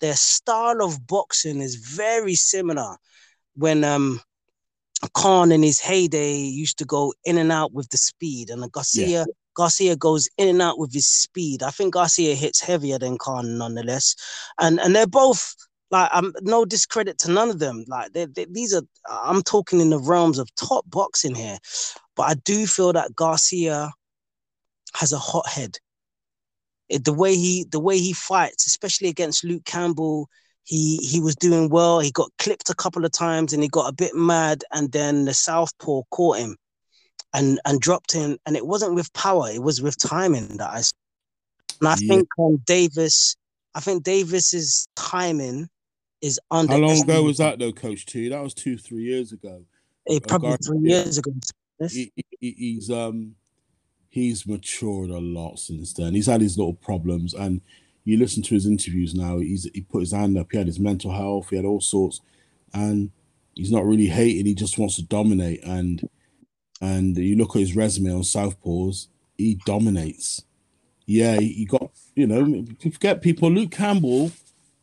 [0.00, 2.98] their style of boxing is very similar.
[3.56, 4.20] When um
[5.12, 9.08] Khan in his heyday used to go in and out with the speed, and Garcia
[9.08, 9.24] yeah.
[9.58, 11.64] Garcia goes in and out with his speed.
[11.64, 14.14] I think Garcia hits heavier than Khan nonetheless,
[14.60, 15.56] and and they're both
[15.90, 17.84] like I'm no discredit to none of them.
[17.88, 21.58] Like they, they, these are I'm talking in the realms of top boxing here,
[22.14, 23.90] but I do feel that Garcia
[24.94, 25.78] has a hot head.
[26.88, 30.28] It, the way he the way he fights, especially against Luke Campbell,
[30.62, 31.98] he he was doing well.
[31.98, 35.24] He got clipped a couple of times and he got a bit mad, and then
[35.24, 36.56] the southpaw caught him
[37.34, 40.82] and and dropped in, And it wasn't with power; it was with timing that I.
[41.80, 42.14] And I yeah.
[42.14, 43.36] think um, Davis,
[43.74, 45.68] I think Davis's timing
[46.20, 46.72] is under.
[46.72, 48.28] How long ago was that though, Coach T?
[48.28, 49.62] That was two, three years ago.
[50.06, 51.32] It, probably three years ago.
[51.90, 53.36] He, he, he's um
[54.08, 56.14] he's matured a lot since then.
[56.14, 57.60] He's had his little problems, and
[58.08, 60.80] you listen to his interviews now, he's he put his hand up, he had his
[60.80, 62.22] mental health, he had all sorts,
[62.72, 63.10] and
[63.54, 65.62] he's not really hating, he just wants to dominate.
[65.62, 66.08] And
[66.80, 70.44] and you look at his resume on Southpaws, he dominates.
[71.06, 74.30] Yeah, he got, you know, forget people, Luke Campbell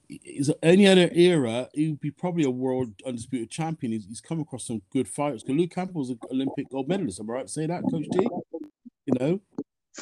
[0.09, 3.91] is any other era, he would be probably a world undisputed champion.
[3.91, 5.43] He's, he's come across some good fighters.
[5.43, 7.19] Because Luke Campbell's an Olympic gold medalist.
[7.19, 8.27] Am I right to say that, Coach D?
[9.05, 9.41] You know,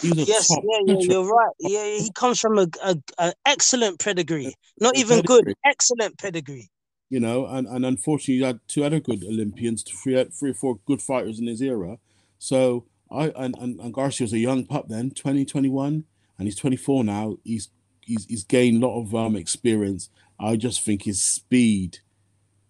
[0.01, 1.51] yes, yeah, yeah, you're right.
[1.59, 4.55] Yeah, he comes from a, a, a excellent pedigree.
[4.79, 5.43] Not even pedigree.
[5.43, 6.69] good, excellent pedigree.
[7.13, 10.79] You know, and, and unfortunately, you had two other good Olympians, three, three or four
[10.87, 11.99] good fighters in his era.
[12.39, 16.05] So I and, and, and Garcia was a young pup then, 2021,
[16.39, 17.37] and he's 24 now.
[17.43, 17.69] He's
[18.01, 20.09] he's he's gained a lot of um experience.
[20.39, 21.99] I just think his speed,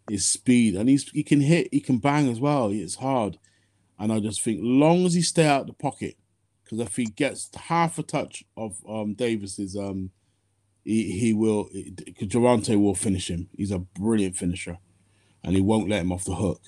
[0.09, 2.67] his speed, and he's he can hit, he can bang as well.
[2.69, 3.37] It's hard,
[3.97, 6.17] and I just think long as he stay out the pocket,
[6.65, 10.11] because if he gets half a touch of um Davis's um
[10.83, 11.69] he, he will
[12.19, 13.49] Gervonta will finish him.
[13.55, 14.77] He's a brilliant finisher,
[15.43, 16.61] and he won't let him off the hook.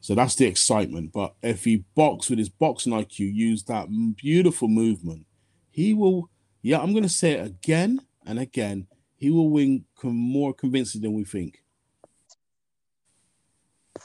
[0.00, 1.12] So that's the excitement.
[1.12, 5.26] But if he box with his boxing IQ, use that beautiful movement,
[5.70, 6.28] he will.
[6.60, 8.86] Yeah, I'm going to say it again and again.
[9.16, 11.62] He will win com- more convincingly than we think.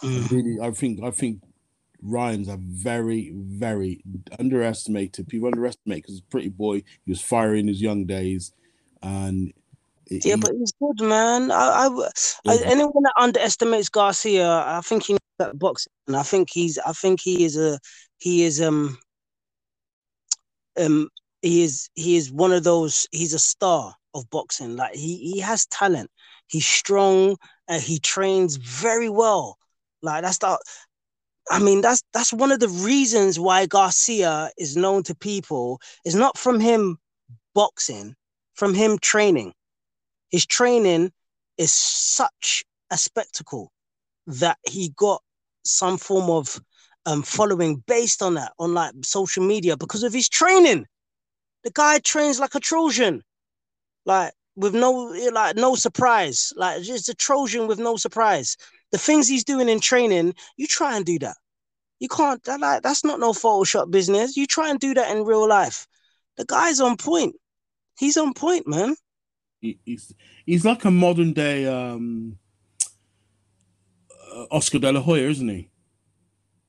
[0.04, 0.30] Mm.
[0.30, 1.04] Really, I think.
[1.04, 1.42] I think
[2.02, 4.04] Ryan's a very, very
[4.38, 5.28] underestimated.
[5.28, 6.84] People underestimate because he's a pretty boy.
[7.06, 8.54] He was fiery in his young days,
[9.02, 9.54] and
[10.10, 11.52] Yeah, he- but he's good, man.
[11.52, 11.90] I
[12.56, 12.68] Yeah.
[12.68, 15.94] anyone that underestimates Garcia, I think he knows that boxing.
[16.08, 17.80] And I think he's, I think he is a,
[18.20, 18.98] he is um,
[20.80, 21.10] um,
[21.42, 23.08] he is he is one of those.
[23.12, 24.76] He's a star of boxing.
[24.76, 26.10] Like he he has talent.
[26.48, 29.58] He's strong and he trains very well.
[30.02, 30.58] Like that's the.
[31.50, 35.80] I mean, that's that's one of the reasons why Garcia is known to people.
[36.06, 36.98] Is not from him
[37.54, 38.16] boxing,
[38.56, 39.54] from him training
[40.30, 41.12] his training
[41.58, 43.72] is such a spectacle
[44.28, 45.22] that he got
[45.64, 46.60] some form of
[47.06, 50.86] um, following based on that on like social media because of his training.
[51.64, 53.24] The guy trains like a Trojan,
[54.06, 54.92] like with no
[55.34, 58.58] like no surprise, like just a Trojan with no surprise.
[58.92, 61.38] The things he's doing in training, you try and do that.
[62.00, 62.44] You can't.
[62.44, 64.38] That, like that's not no Photoshop business.
[64.38, 65.88] You try and do that in real life.
[66.38, 67.36] The guy's on point.
[67.98, 68.96] He's on point, man.
[69.68, 70.14] He- he's
[70.46, 72.38] he's like a modern day um
[74.34, 75.70] uh, Oscar De La Hoya, isn't he?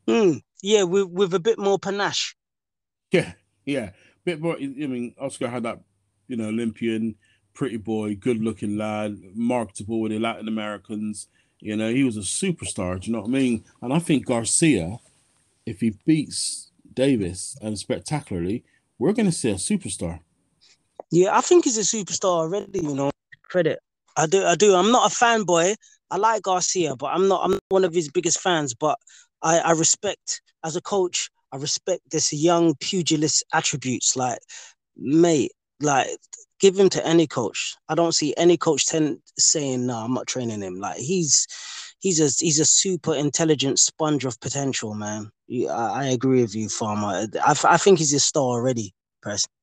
[0.07, 2.35] Mm, yeah, with with a bit more panache.
[3.13, 3.33] Yeah,
[3.65, 3.91] yeah.
[4.25, 4.57] Bit more.
[4.57, 5.81] I mean, Oscar had that,
[6.29, 7.15] you know, Olympian,
[7.55, 11.29] pretty boy, good looking lad, marketable with the Latin Americans.
[11.61, 13.01] You know, he was a superstar.
[13.01, 13.65] Do you know what I mean?
[13.83, 14.99] And I think Garcia,
[15.67, 18.65] if he beats Davis and spectacularly,
[18.99, 20.21] we're going to see a superstar.
[21.11, 22.81] Yeah, I think he's a superstar already.
[22.81, 23.11] You know,
[23.45, 23.79] credit.
[24.17, 24.45] I do.
[24.45, 24.75] I do.
[24.75, 25.75] I'm not a fanboy.
[26.11, 27.45] I like Garcia, but I'm not.
[27.45, 28.75] I'm not one of his biggest fans.
[28.75, 28.99] But
[29.43, 31.31] I, I respect as a coach.
[31.53, 34.17] I respect this young pugilist attributes.
[34.17, 34.39] Like,
[34.97, 36.09] mate, like
[36.61, 37.77] give him to any coach.
[37.89, 39.97] I don't see any coach ten saying no.
[39.97, 40.79] I'm not training him.
[40.79, 41.47] Like he's
[42.01, 45.31] he's a he's a super intelligent sponge of potential, man.
[45.47, 47.27] Yeah, I, I agree with you, Farmer.
[47.47, 48.93] I, I think he's a star already,
[49.23, 49.58] personally.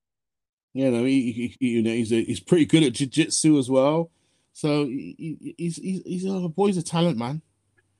[0.76, 4.12] You know, he, he- you know, he's a, he's pretty good at jiu-jitsu as well.
[4.52, 7.42] So he, he- he's he's he's a boy's a talent, man.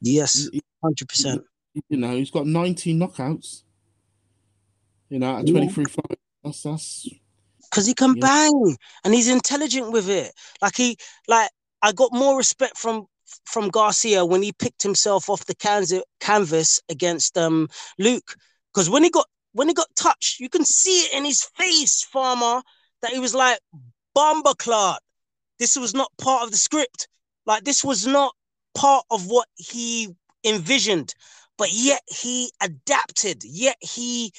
[0.02, 0.50] Yes,
[0.84, 1.42] hundred percent.
[1.90, 3.64] you know, he's got 19 knockouts.
[5.10, 5.54] You know, at Yeah.
[5.54, 6.22] 23 fights.
[6.44, 7.10] That's that's
[7.70, 8.22] because he can Yeah.
[8.28, 10.34] bang and he's intelligent with it.
[10.62, 10.98] Like he,
[11.30, 11.50] like
[11.82, 13.06] I got more respect from
[13.46, 18.36] from Garcia when he picked himself off the canvas canvas against um Luke,
[18.74, 22.04] because when he got when he got touched, you can see it in his face,
[22.04, 22.62] Farmer,
[23.02, 23.58] that he was like
[24.14, 25.02] bomber Clark.
[25.60, 27.08] This was not part of the script.
[27.46, 28.36] Like this was not
[28.74, 30.14] part of what he
[30.44, 31.16] envisioned,
[31.58, 33.44] but yet he adapted.
[33.46, 34.34] Yet he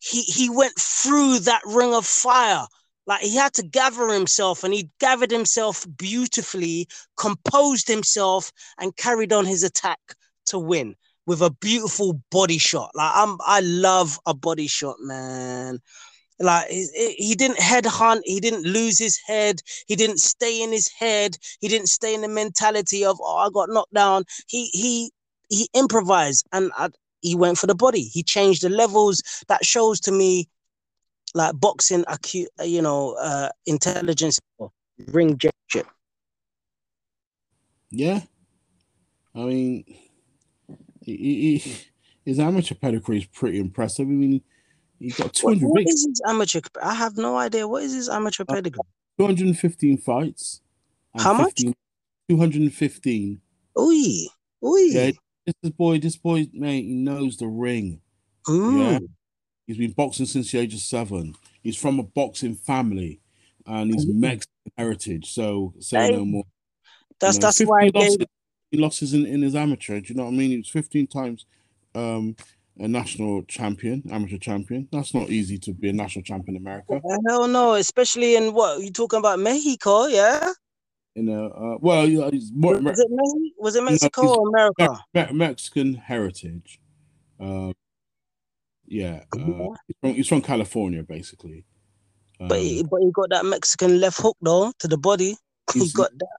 [0.00, 2.66] he he went through that ring of fire
[3.06, 9.32] like he had to gather himself and he gathered himself beautifully composed himself and carried
[9.32, 10.00] on his attack
[10.46, 10.96] to win
[11.26, 15.78] with a beautiful body shot like i'm i love a body shot man
[16.38, 20.90] like he, he didn't headhunt he didn't lose his head he didn't stay in his
[20.98, 25.10] head he didn't stay in the mentality of oh i got knocked down he he
[25.48, 26.88] he improvised and I,
[27.20, 28.02] he went for the body.
[28.02, 29.22] He changed the levels.
[29.48, 30.48] That shows to me,
[31.34, 34.38] like boxing, acu- uh, you know, uh, intelligence,
[35.08, 35.88] ring gesture.
[37.90, 38.20] yeah.
[39.34, 39.84] I mean,
[41.06, 41.76] he, he,
[42.24, 44.06] his amateur pedigree is pretty impressive.
[44.06, 44.42] I mean,
[44.98, 46.60] he got What, 200 what big- is his amateur?
[46.82, 47.66] I have no idea.
[47.68, 48.80] What is his amateur Uh, pedigree?
[49.18, 50.60] 215 fights.
[51.16, 51.62] How much?
[52.28, 53.40] 215.
[53.78, 54.26] Oi,
[54.64, 54.78] oi.
[54.80, 55.10] Yeah,
[55.62, 58.00] this boy, this boy, mate, he knows the ring.
[58.46, 59.06] Mm.
[59.66, 61.34] He's been boxing since the age of seven.
[61.62, 63.20] He's from a boxing family,
[63.66, 64.06] and he's.
[64.06, 65.32] Mexican heritage.
[65.32, 66.44] So say Hey, no more.
[67.20, 68.18] That's You know, that's why I gave.
[68.70, 70.00] He losses in, in his amateur.
[70.00, 70.50] Do you know what I mean?
[70.50, 71.46] He was 15 times
[71.94, 72.36] um,
[72.78, 74.88] a national champion, amateur champion.
[74.92, 77.00] That's not easy to be a national champion in America.
[77.26, 80.52] Hell no, especially in what you talking about Mexico, yeah?
[81.14, 83.52] You know, uh, well, yeah, he's more Was it Mexico?
[83.58, 85.04] Was it Mexico or America?
[85.14, 86.80] Me- Mexican heritage.
[87.40, 87.72] Um,
[88.86, 89.66] yeah, uh, Yeah.
[89.86, 91.64] he's, from, he's from California, basically.
[92.38, 95.36] Um, But he, but he got that Mexican left hook though to the body.
[95.74, 96.38] He got that.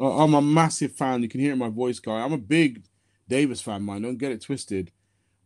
[0.00, 1.22] I- I'm a massive fan.
[1.22, 2.22] You can hear it in my voice, guy.
[2.22, 2.84] I'm a big
[3.28, 4.02] Davis fan, man.
[4.02, 4.90] Don't get it twisted.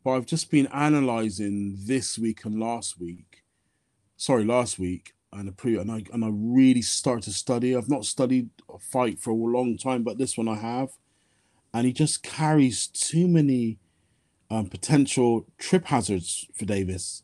[0.04, 3.42] But I've just been analyzing this week and last week.
[4.16, 7.76] Sorry, last week and the pre and I and I really start to study.
[7.76, 10.90] I've not studied a fight for a long time, but this one I have.
[11.74, 13.78] And he just carries too many
[14.50, 17.22] um, potential trip hazards for Davis.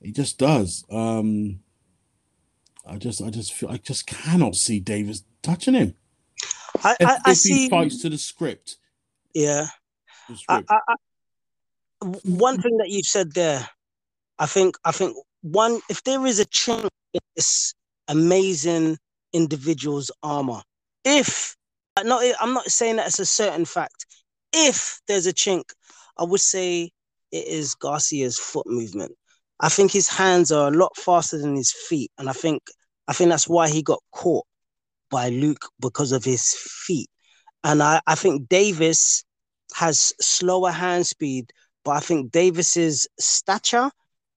[0.00, 0.84] He just does.
[0.88, 1.60] Um,
[2.86, 5.94] I just, I just feel, I just cannot see Davis touching him.
[6.84, 7.68] I, If, I, I if see.
[7.68, 8.76] fights to the script,
[9.34, 9.66] Yeah.
[10.28, 10.70] the script.
[10.70, 10.94] I,
[12.24, 13.68] one thing that you've said there,
[14.38, 17.74] I think, I think one, if there is a chink in this
[18.08, 18.98] amazing
[19.32, 20.62] individual's armor,
[21.04, 21.56] if
[21.96, 24.06] uh, not, I'm not saying that it's a certain fact.
[24.52, 25.64] If there's a chink,
[26.18, 26.90] I would say
[27.32, 29.12] it is Garcia's foot movement.
[29.60, 32.62] I think his hands are a lot faster than his feet, and I think,
[33.08, 34.44] I think that's why he got caught
[35.10, 37.08] by Luke because of his feet.
[37.64, 39.24] And I, I think Davis
[39.74, 41.52] has slower hand speed,
[41.84, 43.90] but I think Davis's stature,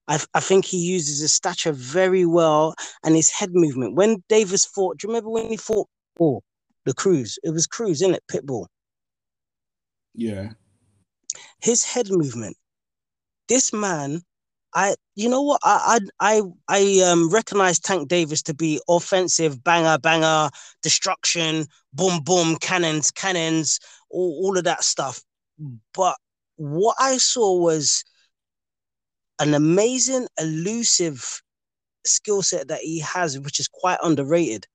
[0.08, 3.94] I, I think he uses his stature very well and his head movement.
[3.94, 6.42] When Davis fought, do you remember when he fought oh,
[6.84, 7.38] the Cruz?
[7.44, 8.24] It was Cruz, isn't it?
[8.30, 8.66] Pitbull.
[10.14, 10.50] yeah,
[11.62, 12.56] His head movement.
[13.48, 14.22] This man,
[14.74, 15.60] I you know what?
[15.64, 20.50] I I I, I um recognize Tank Davis to be offensive, banger, banger,
[20.82, 25.22] destruction, boom, boom, cannons, cannons, all, all of that stuff.
[25.94, 26.16] But
[26.56, 28.04] what I saw was
[29.40, 31.42] an amazing, elusive
[32.06, 34.66] skill set that he has, which is quite underrated.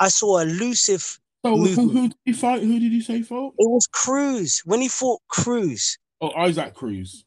[0.00, 1.18] I saw elusive.
[1.44, 1.92] So who, Movement.
[1.92, 2.62] who did he fight?
[2.62, 3.54] Who did he say fought?
[3.58, 5.98] It was Cruz when he fought Cruz.
[6.20, 7.24] Oh, Isaac Cruz.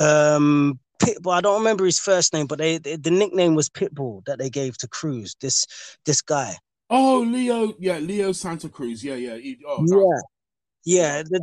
[0.00, 1.32] Um, Pitbull.
[1.32, 4.50] I don't remember his first name, but they, they- the nickname was Pitbull that they
[4.50, 5.36] gave to Cruz.
[5.40, 5.66] This
[6.04, 6.56] this guy.
[6.88, 7.74] Oh, Leo.
[7.78, 9.02] Yeah, Leo Santa Cruz.
[9.04, 9.36] Yeah, yeah.
[9.36, 10.22] He, oh,
[10.84, 11.38] yeah, yeah.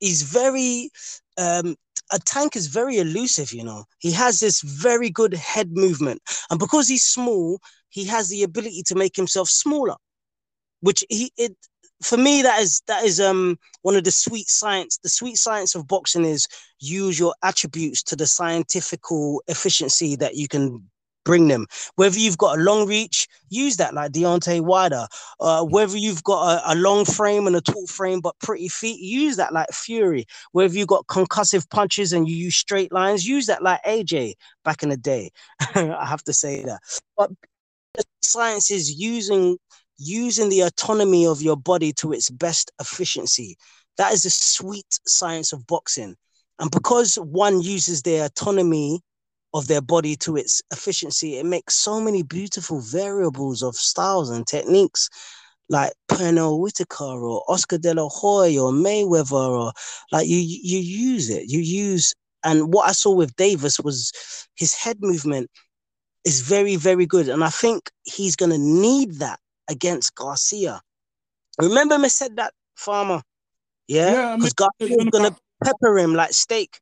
[0.00, 0.90] he's very.
[1.36, 1.76] Um,
[2.12, 3.52] a tank is very elusive.
[3.52, 8.28] You know, he has this very good head movement, and because he's small, he has
[8.28, 9.96] the ability to make himself smaller.
[10.80, 11.56] Which he it
[12.02, 14.98] for me that is that is um one of the sweet science.
[15.02, 16.46] The sweet science of boxing is
[16.80, 20.88] use your attributes to the scientifical efficiency that you can
[21.24, 21.66] bring them.
[21.96, 25.06] Whether you've got a long reach, use that like Deontay Wilder.
[25.40, 28.98] Uh, whether you've got a, a long frame and a tall frame but pretty feet,
[29.00, 30.24] use that like Fury.
[30.52, 34.34] Whether you've got concussive punches and you use straight lines, use that like AJ
[34.64, 35.30] back in the day.
[35.74, 36.80] I have to say that.
[37.16, 37.30] But
[38.22, 39.58] science is using
[39.98, 43.56] using the autonomy of your body to its best efficiency.
[43.96, 46.16] That is the sweet science of boxing.
[46.58, 49.00] And because one uses their autonomy
[49.54, 54.46] of their body to its efficiency, it makes so many beautiful variables of styles and
[54.46, 55.08] techniques,
[55.68, 59.72] like Pernell Whitaker or Oscar De La Hoya or Mayweather, or
[60.12, 61.50] like you you use it.
[61.50, 64.12] You use and what I saw with Davis was
[64.54, 65.50] his head movement
[66.24, 67.28] is very, very good.
[67.28, 70.80] And I think he's gonna need that against Garcia.
[71.60, 73.22] Remember me said that farmer?
[73.86, 76.78] Yeah, Yeah, I mean, because Garcia's you're gonna pepper him like steak.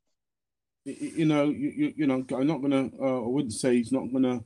[0.85, 2.91] you know, you, you, you know, I'm not gonna.
[3.01, 4.43] Uh, I wouldn't say he's not gonna.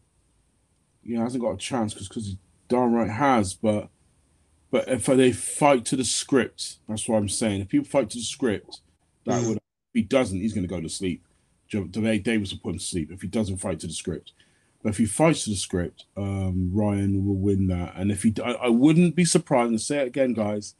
[1.03, 2.39] You know, hasn't got a chance because because he
[2.69, 3.55] darn right has.
[3.55, 3.89] But
[4.71, 7.63] but if they fight to the script, that's what I'm saying.
[7.63, 8.81] If people fight to the script,
[9.27, 9.49] that Mm.
[9.49, 9.57] would.
[9.57, 11.25] If he doesn't, he's gonna go to sleep.
[11.71, 14.33] Davis will put him to sleep if he doesn't fight to the script.
[14.83, 17.95] But if he fights to the script, um, Ryan will win that.
[17.97, 19.71] And if he, I, I wouldn't be surprised.
[19.71, 20.75] And say it again, guys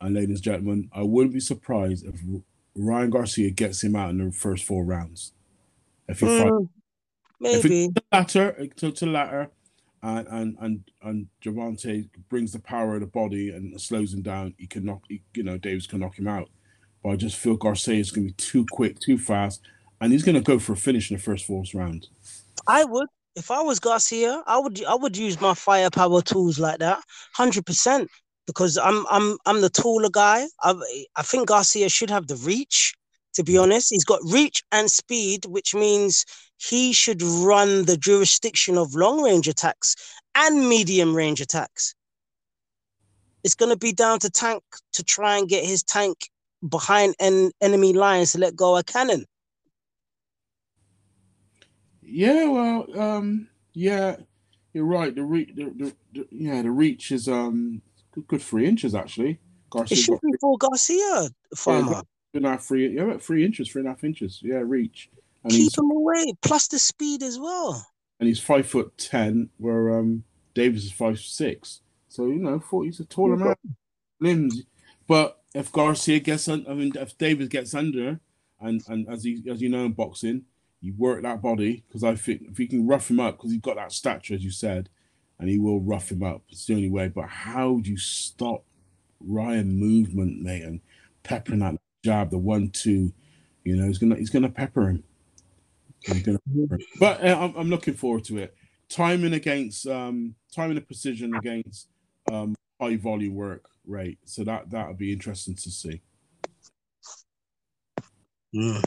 [0.00, 2.20] and ladies and gentlemen, I wouldn't be surprised if
[2.76, 5.32] Ryan Garcia gets him out in the first four rounds.
[6.08, 6.68] If he fights Mm,
[7.40, 7.88] If it- maybe.
[7.88, 9.50] the latter to, to latter,
[10.02, 14.54] and and and and Gervonta brings the power of the body and slows him down,
[14.58, 15.02] he can knock.
[15.08, 16.48] He, you know, Davis can knock him out.
[17.02, 19.62] But I just feel Garcia is going to be too quick, too fast,
[20.00, 22.08] and he's going to go for a finish in the first four rounds.
[22.68, 23.08] I would.
[23.36, 27.02] If I was Garcia, I would I would use my firepower tools like that,
[27.34, 28.10] hundred percent.
[28.46, 30.46] Because I'm I'm I'm the taller guy.
[30.62, 30.74] I
[31.16, 32.94] I think Garcia should have the reach.
[33.34, 36.24] To be honest, he's got reach and speed, which means
[36.56, 39.94] he should run the jurisdiction of long range attacks
[40.34, 41.94] and medium range attacks.
[43.44, 44.62] It's going to be down to Tank
[44.94, 46.30] to try and get his tank
[46.66, 49.26] behind en- enemy lines to let go a cannon.
[52.08, 54.16] Yeah, well, um, yeah,
[54.72, 55.14] you're right.
[55.14, 57.82] The reach, the, the, the, yeah, the reach is um
[58.12, 59.30] good, good three inches actually.
[59.30, 59.38] It
[59.70, 62.02] Garcia's should got be for Garcia, farmer.
[62.32, 64.40] two and a half, three, yeah, about three inches, three and a half inches.
[64.42, 65.10] Yeah, reach,
[65.42, 66.32] and keep him away.
[66.42, 67.84] Plus the speed as well.
[68.20, 70.22] and he's five foot ten, where um
[70.54, 71.80] Davis is five six.
[72.08, 73.54] So you know, forty he's a taller man,
[74.20, 74.62] limbs.
[75.08, 78.20] But if Garcia gets, un- I mean, if Davis gets under,
[78.60, 80.44] and and as he as you know in boxing,
[80.80, 83.60] you work that body because I think if you can rough him up because he's
[83.60, 84.88] got that stature as you said,
[85.38, 86.42] and he will rough him up.
[86.48, 87.08] It's the only way.
[87.08, 88.64] But how do you stop
[89.20, 90.80] Ryan movement, mate, and
[91.22, 93.12] peppering that jab, the one two.
[93.64, 95.04] You know, he's gonna he's gonna pepper him.
[96.00, 96.86] He's gonna pepper him.
[97.00, 98.54] But uh, I'm, I'm looking forward to it.
[98.88, 101.88] Timing against um timing and precision against
[102.30, 104.18] um high volume work rate.
[104.24, 106.00] So that that'll be interesting to see.
[108.54, 108.84] Mm.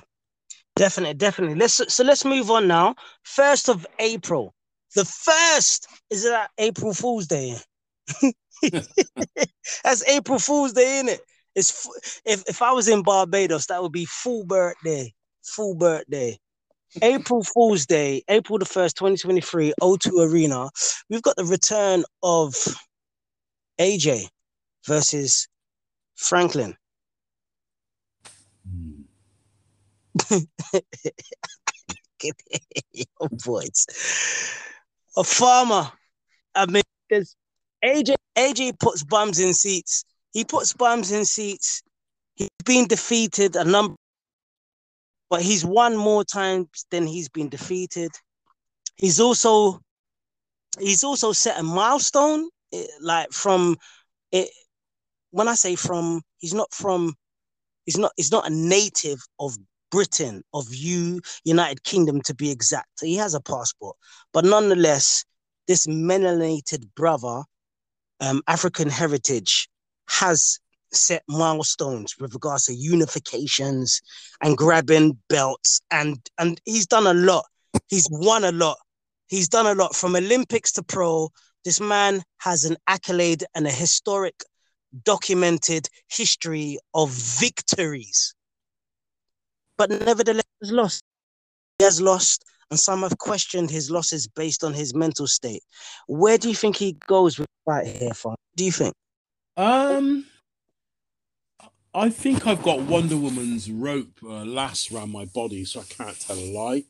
[0.80, 1.56] Definitely, definitely.
[1.58, 2.96] Let's so let's move on now.
[3.24, 4.54] First of April.
[4.96, 7.58] The first is that April Fool's Day.
[9.84, 11.20] That's April Fool's Day, isn't it?
[11.54, 11.86] It's
[12.24, 15.14] if if I was in Barbados, that would be full birthday.
[15.44, 16.40] Full birthday.
[17.02, 20.70] April Fool's Day, April the 1st, 2023, O2 Arena.
[21.10, 22.56] We've got the return of
[23.82, 24.30] AJ
[24.88, 25.50] versus
[26.16, 26.78] Franklin.
[32.94, 33.86] Your boys.
[35.18, 35.92] A farmer.
[36.56, 37.36] I mean, there's
[37.84, 38.16] AJ.
[38.38, 40.04] AJ puts bums in seats.
[40.32, 41.82] He puts bums in seats.
[42.36, 43.96] He's been defeated a number,
[45.30, 48.12] but he's won more times than he's been defeated.
[48.96, 49.80] He's also
[50.80, 53.78] he's also set a milestone, eh, like from
[54.32, 54.50] it.
[55.32, 57.14] When I say from, he's not from.
[57.86, 58.12] He's not.
[58.18, 59.58] He's not a native of
[59.92, 62.90] Britain, of you, United Kingdom to be exact.
[63.02, 63.96] He has a passport,
[64.34, 65.26] but nonetheless,
[65.68, 67.44] this melanated brother,
[68.20, 69.70] um, African heritage,
[70.08, 70.60] has
[70.92, 74.02] set milestones with regards to unifications
[74.42, 77.46] and grabbing belts, and and he's done a lot.
[77.88, 78.78] He's won a lot.
[79.28, 81.30] He's done a lot from Olympics to pro.
[81.64, 84.44] This man has an accolade and a historic,
[85.04, 88.34] documented history of victories
[89.80, 91.04] but nevertheless has lost.
[91.80, 95.64] He has lost, and some have questioned his losses based on his mental state.
[96.08, 98.36] Where do you think he goes with the fight here, Fon?
[98.56, 98.94] Do you think?
[99.56, 100.26] Um,
[101.96, 106.20] I think I've got Wonder Woman's rope uh, last around my body, so I can't
[106.20, 106.84] tell a lie.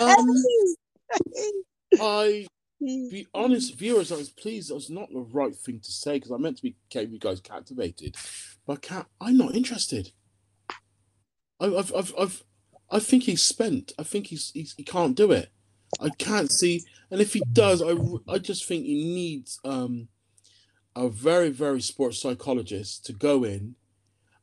[0.00, 0.28] Um,
[2.00, 2.46] I
[2.80, 4.70] be honest, viewers, I was pleased.
[4.70, 7.18] That was not the right thing to say because I meant to be keep you
[7.18, 8.16] guys captivated,
[8.66, 9.06] but I can't.
[9.20, 10.12] I'm not interested.
[11.60, 12.44] I, I've, I've, I've,
[12.90, 13.92] I think he's spent.
[13.98, 15.50] I think he's, he's he can't do it.
[16.00, 17.94] I can't see, and if he does, I,
[18.32, 20.08] I just think he needs um
[20.96, 23.74] a very, very sports psychologist to go in.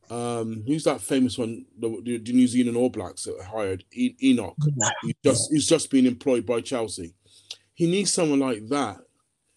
[0.09, 1.65] Um, who's that famous one?
[1.79, 4.69] The, the, the New Zealand All Blacks that hired e- Enoka.
[5.03, 7.13] He's just he's just been employed by Chelsea.
[7.73, 8.97] He needs someone like that.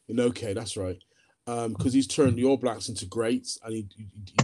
[0.08, 0.98] And okay, that's right.
[1.46, 4.36] Um, because he's turned the All Blacks into greats, and he, he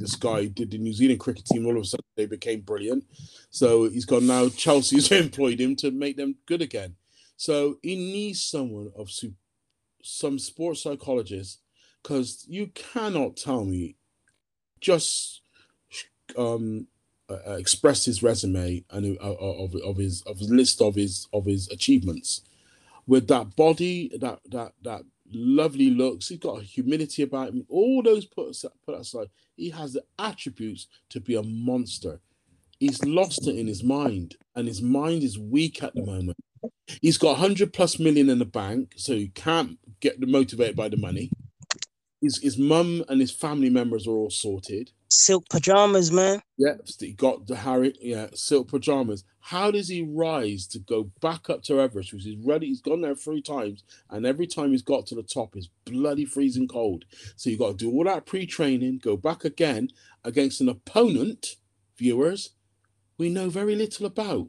[0.00, 1.66] this guy did the New Zealand cricket team.
[1.66, 3.04] All of a sudden, they became brilliant.
[3.50, 6.96] So he's got now Chelsea's employed him to make them good again.
[7.36, 9.34] So he needs someone of su-
[10.02, 11.60] some sports psychologist
[12.02, 13.96] because you cannot tell me
[14.80, 15.42] just
[16.36, 16.86] um
[17.28, 21.28] uh, uh, express his resume and uh, of, of his of his list of his
[21.32, 22.40] of his achievements
[23.06, 25.02] with that body that that that
[25.32, 26.28] lovely looks.
[26.28, 27.66] He's got a humility about him.
[27.68, 29.28] All those put put aside
[29.60, 32.20] he has the attributes to be a monster.
[32.78, 36.38] He's lost it in his mind and his mind is weak at the moment.
[37.02, 40.96] He's got 100 plus million in the bank so he can't get motivated by the
[40.96, 41.30] money.
[42.22, 46.40] His, his mum and his family members are all sorted Silk pajamas, man.
[46.56, 49.24] yeah, he got the Harry, yeah, silk pajamas.
[49.40, 52.68] How does he rise to go back up to Everest, which is ready?
[52.68, 56.24] He's gone there three times, and every time he's got to the top, it's bloody
[56.26, 57.06] freezing cold.
[57.36, 59.88] So you got to do all that pre-training, go back again
[60.24, 61.56] against an opponent,
[61.98, 62.50] viewers,
[63.18, 64.48] we know very little about.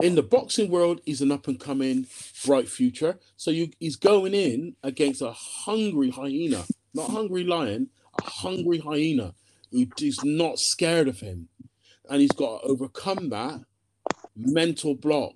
[0.00, 2.06] In the boxing world, he's an up and coming,
[2.46, 3.18] bright future.
[3.36, 7.90] So you, he's going in against a hungry hyena, not hungry lion,
[8.22, 9.34] a hungry hyena
[9.72, 11.48] is not scared of him,
[12.08, 13.60] and he's got to overcome that
[14.36, 15.34] mental block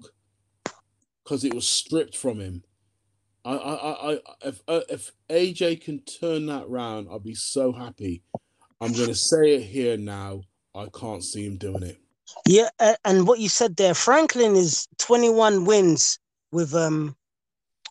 [1.23, 2.63] because it was stripped from him.
[3.45, 8.23] I, I, I, if uh, if AJ can turn that round, I'll be so happy.
[8.81, 10.43] I'm gonna say it here now.
[10.75, 11.99] I can't see him doing it.
[12.47, 12.69] Yeah,
[13.05, 16.19] and what you said there, Franklin is 21 wins
[16.53, 17.17] with um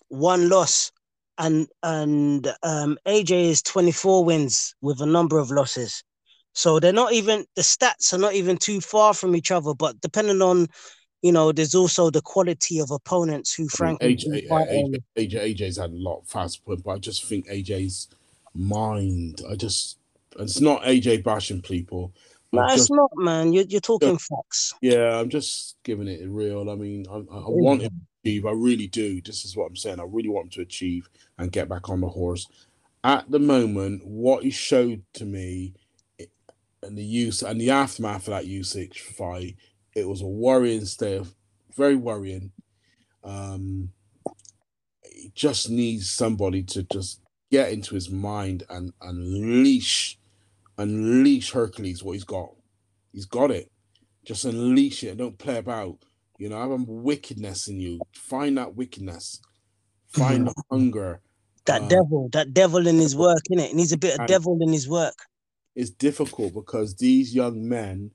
[0.08, 0.92] one loss,
[1.38, 6.04] and and um AJ is 24 wins with a number of losses.
[6.54, 9.74] So they're not even the stats are not even too far from each other.
[9.74, 10.68] But depending on,
[11.22, 14.18] you know, there's also the quality of opponents who Franklin.
[14.18, 15.04] can AJ, AJ.
[15.18, 18.10] AJ, AJ's had a lot of fast point, but I just think AJ's
[18.54, 19.42] mind.
[19.50, 19.98] I just
[20.40, 22.14] it's not AJ bashing people.
[22.54, 23.54] No, it's not, man.
[23.54, 24.74] You're you're talking facts.
[24.82, 26.70] yeah, I'm just giving it real.
[26.70, 27.62] I mean, I, I I mm.
[27.62, 28.46] want him to achieve.
[28.46, 29.22] I really do.
[29.22, 30.00] This is what I'm saying.
[30.00, 32.48] I really want him to achieve and get back on the horse.
[33.04, 35.74] At the moment, what he showed to me,
[36.84, 39.56] and the use and the aftermath of that Usyk fight,
[39.96, 41.36] it was a worrying state of
[41.76, 42.52] very worrying.
[43.24, 43.92] Um,
[45.04, 47.22] he just needs somebody to just
[47.52, 50.20] get into his mind and unleash,
[50.78, 52.52] unleash Hercules what he's got.
[53.14, 53.72] He's got it.
[54.26, 55.18] Just unleash it.
[55.18, 56.00] Don't play about.
[56.38, 58.06] You know, I have a wickedness in you.
[58.14, 59.42] Find that wickedness.
[60.10, 61.22] Find the hunger.
[61.66, 63.70] That Um, devil, that devil in his work, innit?
[63.70, 65.16] He needs a bit of devil in his work.
[65.76, 68.12] It's difficult because these young men,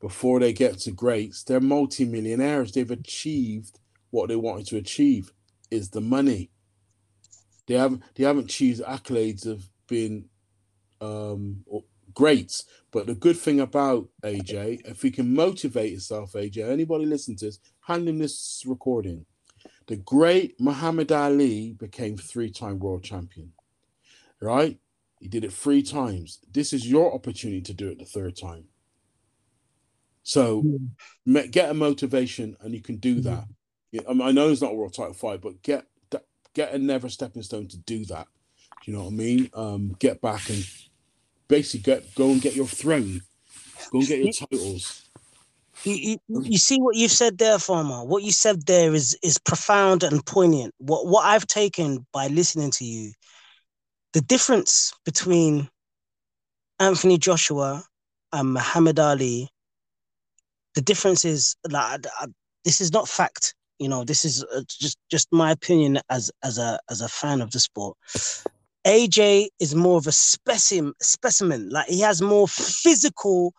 [0.00, 2.72] before they get to greats, they're multimillionaires.
[2.72, 3.78] They've achieved
[4.10, 5.32] what they wanted to achieve.
[5.70, 6.50] Is the money.
[7.68, 10.24] They haven't they haven't achieved accolades of being
[11.00, 11.64] um
[12.12, 12.64] greats.
[12.90, 17.46] But the good thing about AJ, if he can motivate himself, AJ, anybody listen to
[17.46, 19.26] this, hand him this recording.
[19.86, 23.52] The great Muhammad Ali became three-time world champion.
[24.40, 24.78] Right?
[25.20, 26.38] He did it three times.
[26.50, 28.64] This is your opportunity to do it the third time.
[30.22, 30.64] So
[31.26, 33.44] ma- get a motivation, and you can do that.
[33.92, 36.72] Yeah, I, mean, I know it's not a world title fight, but get that, get
[36.72, 38.28] another stepping stone to do that.
[38.82, 39.50] Do you know what I mean?
[39.54, 40.66] Um, get back and
[41.48, 43.20] basically get go and get your throne,
[43.92, 45.10] go and get your titles.
[45.84, 45.94] You,
[46.28, 48.04] you, you see what you've said there, Farmer.
[48.04, 50.74] What you said there is is profound and poignant.
[50.78, 53.12] What what I've taken by listening to you,
[54.12, 55.68] the difference between
[56.78, 57.84] Anthony Joshua
[58.32, 59.48] and Muhammad Ali,
[60.74, 62.04] the difference is like
[62.64, 63.54] this is not fact.
[63.78, 67.40] You know, this is uh, just just my opinion as as a as a fan
[67.40, 67.96] of the sport.
[68.86, 71.68] AJ is more of a specimen specimen.
[71.70, 73.52] Like he has more physical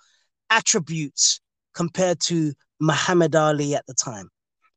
[0.49, 1.39] attributes
[1.73, 4.29] compared to Muhammad Ali at the time.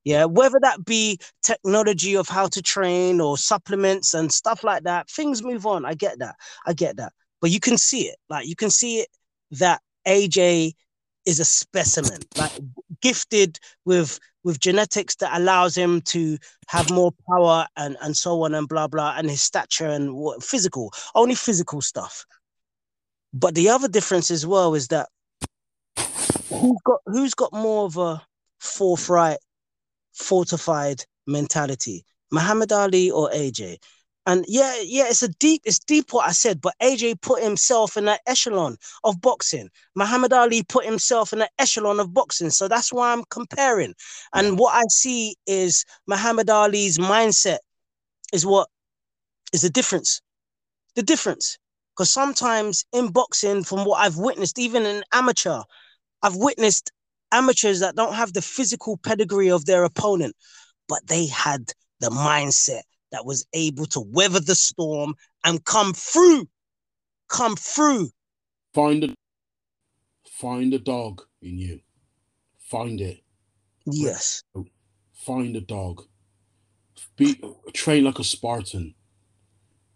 [0.05, 5.09] Yeah, whether that be technology of how to train or supplements and stuff like that,
[5.09, 5.87] things move on.
[5.87, 6.37] I get that.
[6.67, 7.13] I get that.
[7.41, 8.17] But you can see it.
[8.29, 9.09] Like you can see it
[9.53, 10.73] that AJ
[11.25, 12.53] is a specimen, like
[13.01, 16.37] gifted with with genetics that allows him to
[16.69, 20.43] have more power and and so on and blah blah and his stature and what
[20.43, 22.27] physical, only physical stuff.
[23.33, 25.09] But the other difference as well is that
[25.97, 28.23] who's got who's got more of a
[28.61, 29.39] forthright,
[30.15, 33.79] fortified mentality, Muhammad Ali or AJ?
[34.27, 37.99] And yeah, yeah, it's a deep, it's deep what I said, but AJ put himself
[37.99, 39.69] in that echelon of boxing.
[39.95, 42.49] Muhammad Ali put himself in that echelon of boxing.
[42.49, 43.95] So that's why I'm comparing.
[44.33, 47.59] And what I see is Muhammad Ali's mindset
[48.33, 48.69] is what
[49.53, 50.23] is the difference.
[50.97, 51.59] The difference.
[51.95, 55.63] Because sometimes in boxing, from what I've witnessed, even in amateur,
[56.23, 56.91] I've witnessed
[57.35, 60.35] amateurs that don't have the physical pedigree of their opponent,
[60.89, 65.15] but they had the mindset that was able to weather the storm
[65.45, 66.47] and come through.
[67.29, 68.11] Come through.
[68.73, 69.15] Find a
[70.31, 71.81] find a dog in you.
[72.59, 73.23] Find it.
[73.87, 74.43] Yes.
[75.13, 76.03] Find a dog.
[77.17, 77.41] Be
[77.73, 78.95] train like a Spartan.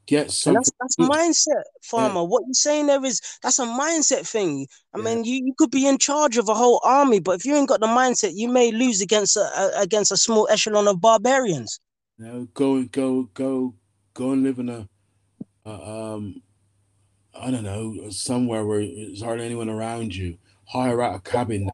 [0.09, 0.55] Get something.
[0.55, 2.25] that's that's mindset, farmer.
[2.25, 4.67] What you're saying there is that's a mindset thing.
[4.95, 5.05] I Yeah.
[5.05, 7.69] mean, you, you could be in charge of a whole army, but if you ain't
[7.69, 11.79] got the mindset, you may lose against a, a against a small echelon of barbarians.
[12.19, 13.75] You know, go go go
[14.15, 14.89] go and live in a,
[15.71, 16.41] um
[17.39, 20.39] I don't know, somewhere where there's hardly anyone around you.
[20.65, 21.69] Hire out a cabin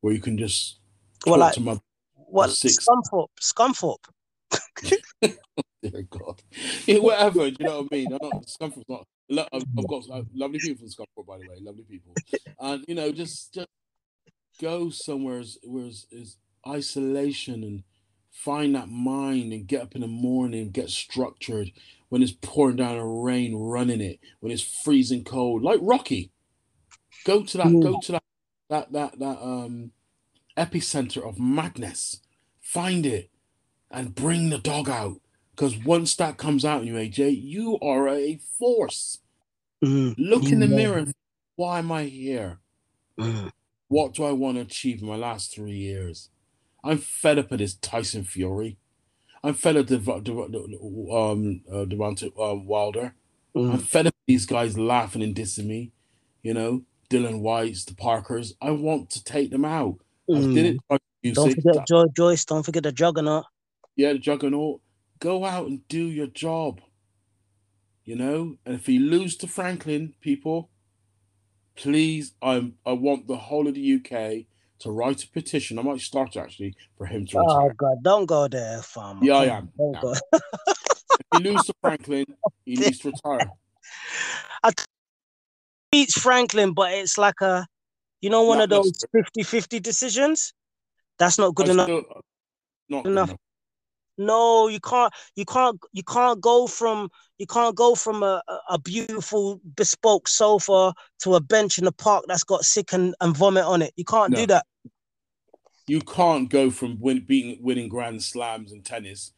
[0.00, 0.78] where you can just
[1.24, 1.80] talk Well, like to my
[2.14, 2.86] what six.
[2.86, 4.04] Scunthorpe, Scunthorpe.
[6.86, 6.96] dear God.
[6.96, 8.12] Yeah, whatever, do you know what I mean?
[8.12, 10.04] I'm not Scunthorpe's not lo- I've, I've got
[10.34, 12.18] lovely people from Scunthorpe, by the way, lovely people.
[12.60, 13.68] And you know, just just
[14.60, 16.36] go somewhere is- where is, is
[16.68, 17.84] isolation and
[18.30, 21.72] find that mind and get up in the morning, get structured
[22.10, 26.30] when it's pouring down a rain, running it, when it's freezing cold, like Rocky.
[27.24, 28.22] Go to that, go to that
[28.70, 29.92] that that that um
[30.56, 32.20] epicenter of madness.
[32.60, 33.30] Find it
[33.90, 35.20] and bring the dog out.
[35.54, 39.18] Because once that comes out in you, AJ, you are a force.
[39.84, 40.76] Mm, Look in the Yeah.
[40.76, 41.06] mirror.
[41.56, 42.58] Why am I here?
[43.18, 43.50] mm.
[43.88, 46.30] What do I want to achieve in my last three years?
[46.82, 48.76] I'm fed up of this Tyson Fury.
[49.44, 50.34] I'm fed up of Dev- Dev-
[51.12, 53.14] um, uh, Devontae um, Wilder.
[53.54, 53.82] I'm Mm.
[53.82, 55.92] fed up of these guys laughing and dissing me.
[56.42, 58.54] You know, Dillian Whyte's, the Parkers.
[58.60, 59.98] I want to take them out.
[60.34, 60.80] I did it.
[60.88, 61.00] twice
[61.34, 62.44] Don't forget jo- Joyce.
[62.44, 63.44] Don't forget the Juggernaut.
[63.96, 64.80] yeah, the juggernaut,
[65.20, 66.80] go out and do your job.
[68.04, 70.68] You know, and if he lose to Franklin, people,
[71.74, 74.44] please, I'm I want the whole of the UK
[74.80, 75.78] to write a petition.
[75.78, 77.70] I might start actually for him to Oh.
[77.78, 78.02] God!
[78.02, 79.20] Don't go there, farmer.
[79.24, 79.70] Yeah, I am.
[79.78, 80.12] Don't go.
[80.34, 80.42] if
[81.36, 82.26] he lose to Franklin,
[82.66, 83.50] he needs to retire.
[84.62, 84.72] I
[85.90, 87.66] beats Franklin, but it's like a,
[88.20, 88.92] you know, one Not of those
[89.38, 90.52] 50-50 decisions.
[91.18, 91.86] That's not good I enough.
[91.86, 92.22] still-
[92.90, 93.28] not enough.
[93.30, 93.38] enough.
[94.16, 95.12] No, you can't.
[95.34, 95.80] You can't.
[95.92, 97.10] You can't go from.
[97.38, 102.24] You can't go from a, a- beautiful bespoke sofa to a bench in the park
[102.28, 103.92] that's got sick and, and vomit on it.
[103.96, 104.38] You can't No.
[104.38, 104.66] do that.
[105.88, 109.32] You can't go from win, beating winning grand slams in tennis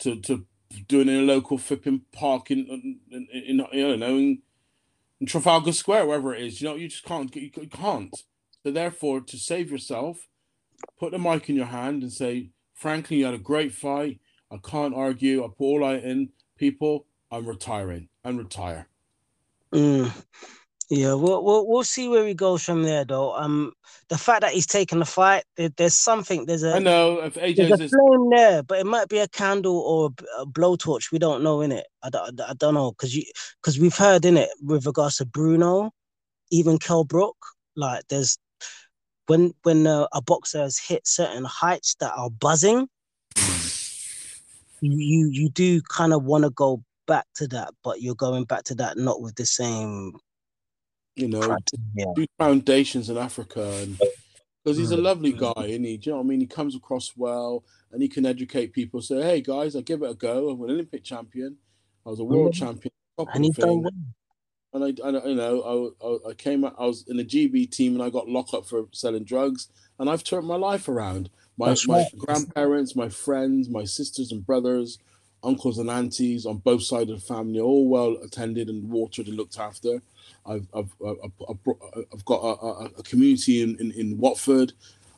[0.00, 0.46] to to
[0.86, 4.42] doing a local flipping park in, in, in, you know in,
[5.20, 6.60] in Trafalgar Square, wherever it is.
[6.60, 7.34] You know, you just can't.
[7.34, 8.14] You can't.
[8.62, 10.28] So therefore, to save yourself,
[10.98, 14.20] put the mic in your hand and say, "Frankly, you had a great fight.
[14.50, 15.44] I can't argue.
[15.44, 16.30] I put all I in.
[16.56, 18.08] People, I'm retiring.
[18.24, 18.88] and retire."
[19.72, 20.12] Mm.
[20.90, 23.34] Yeah, we'll, we'll we'll see where he goes from there, though.
[23.34, 23.74] Um,
[24.08, 26.46] the fact that he's taken the fight, there, there's something.
[26.46, 29.78] There's a I know if there's a flame there, but it might be a candle
[29.78, 31.12] or a blowtorch.
[31.12, 31.86] We don't know in it.
[32.02, 33.24] I don't, I don't know because you
[33.60, 35.90] because we've heard in it with regards to Bruno,
[36.50, 37.36] even Kel Brook.
[37.76, 38.38] Like there's
[39.28, 42.88] when when uh, a boxer has hit certain heights that are buzzing,
[44.80, 48.64] you you, do kind of want to go back to that, but you're going back
[48.64, 50.12] to that not with the same
[51.18, 52.28] you know, criteria.
[52.38, 53.98] foundations in Africa and
[54.64, 55.02] because he's a Mm.
[55.02, 56.40] lovely guy and he, do you know what I mean?
[56.40, 59.00] He comes across well and he can educate people.
[59.00, 60.50] Say, hey guys, I give it a go.
[60.50, 61.56] I'm an Olympic champion.
[62.06, 62.58] I was a world Mm.
[62.58, 62.92] champion.
[63.18, 63.92] And he's done well.
[64.72, 66.76] And I, I, you know, I, I, came out.
[66.78, 69.68] I was in the GB team and I got locked up for selling drugs.
[69.98, 71.30] And I've turned my life around.
[71.56, 72.18] My That's my right.
[72.18, 74.98] grandparents, my friends, my sisters and brothers,
[75.42, 79.26] uncles and aunties on both sides of the family, are all well attended and watered
[79.26, 80.02] and looked after.
[80.46, 81.74] I've I've I've, I've,
[82.12, 84.72] I've got a, a, community in, in, in Watford,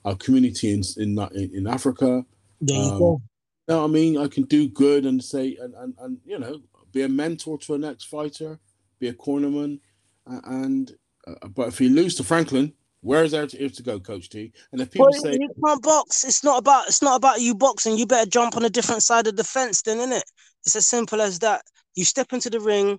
[0.04, 1.18] a community in in
[1.52, 2.24] in Africa.
[2.60, 3.22] There you Um, go.
[3.68, 4.18] You know I mean?
[4.18, 7.74] I can do good and say and, and, and you know be a mentor to
[7.74, 8.58] a next fighter,
[9.00, 9.80] be a cornerman,
[10.26, 10.92] and
[11.26, 14.52] uh, but if you lose to Franklin, where is there to, to go, Coach T?
[14.72, 16.24] And if people Well, say you can't box.
[16.24, 17.98] It's not about it's not about you boxing.
[17.98, 20.24] You better jump on a different side of the fence, then, isn't it?
[20.64, 21.62] It's as simple as that.
[21.94, 22.98] You step into the ring,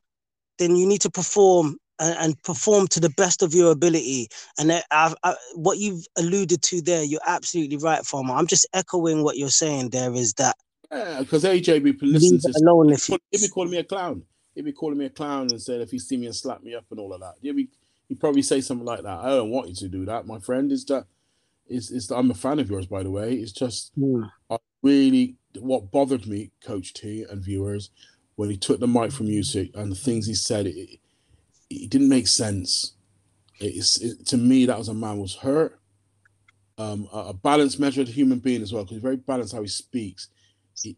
[0.57, 4.27] then you need to perform and, and perform to the best of your ability.
[4.57, 8.33] And I've, I, what you've alluded to there, you're absolutely right, Farmer.
[8.33, 9.91] I'm just echoing what you're saying.
[9.91, 10.55] There is that
[11.19, 13.17] because AJ be listens to alone if you.
[13.31, 14.23] be calling me a clown.
[14.55, 16.75] He'd be calling me a clown and said if he see me and slap me
[16.75, 17.35] up and all of that.
[17.41, 17.69] He'd be
[18.09, 19.19] he'd probably say something like that.
[19.19, 20.71] I don't want you to do that, my friend.
[20.71, 21.05] Is that
[21.67, 23.35] is is that I'm a fan of yours, by the way.
[23.35, 24.23] It's just Hmm.
[24.83, 27.91] really what bothered me, Coach T and viewers,
[28.35, 30.99] when he took the mic from Usyk and the things he said, it,
[31.69, 32.93] it didn't make sense.
[33.59, 35.79] It's it, to me that was a man was hurt.
[36.77, 39.67] Um, a, a balanced, measured human being as well, because he's very balanced how he
[39.67, 40.29] speaks.
[40.83, 40.97] He-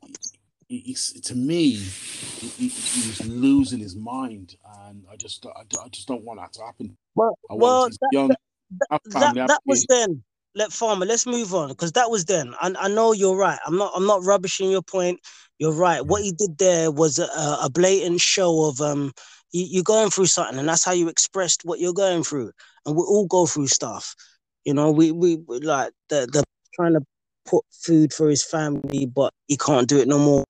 [0.79, 4.55] he's, to me, he, was losing his mind,
[4.87, 6.97] and I just, I, I just don't want that to happen.
[7.15, 10.23] Well, I want well, that, young that, that, that was then.
[10.55, 11.07] Let farmer.
[11.07, 12.53] Let's move on because that was then.
[12.61, 13.57] I, I know you're right.
[13.65, 13.91] I'm not.
[13.95, 15.19] I'm not rubbishing your point.
[15.57, 16.05] You're right.
[16.05, 19.13] What he did there was a, a blatant show of um.
[19.51, 22.51] You, you're going through something, and that's how you expressed what you're going through.
[22.85, 24.15] And we all go through stuff.
[24.63, 26.43] You know, we we, we like the the
[26.75, 27.01] trying to
[27.45, 30.45] put food for his family, but he can't do it no more.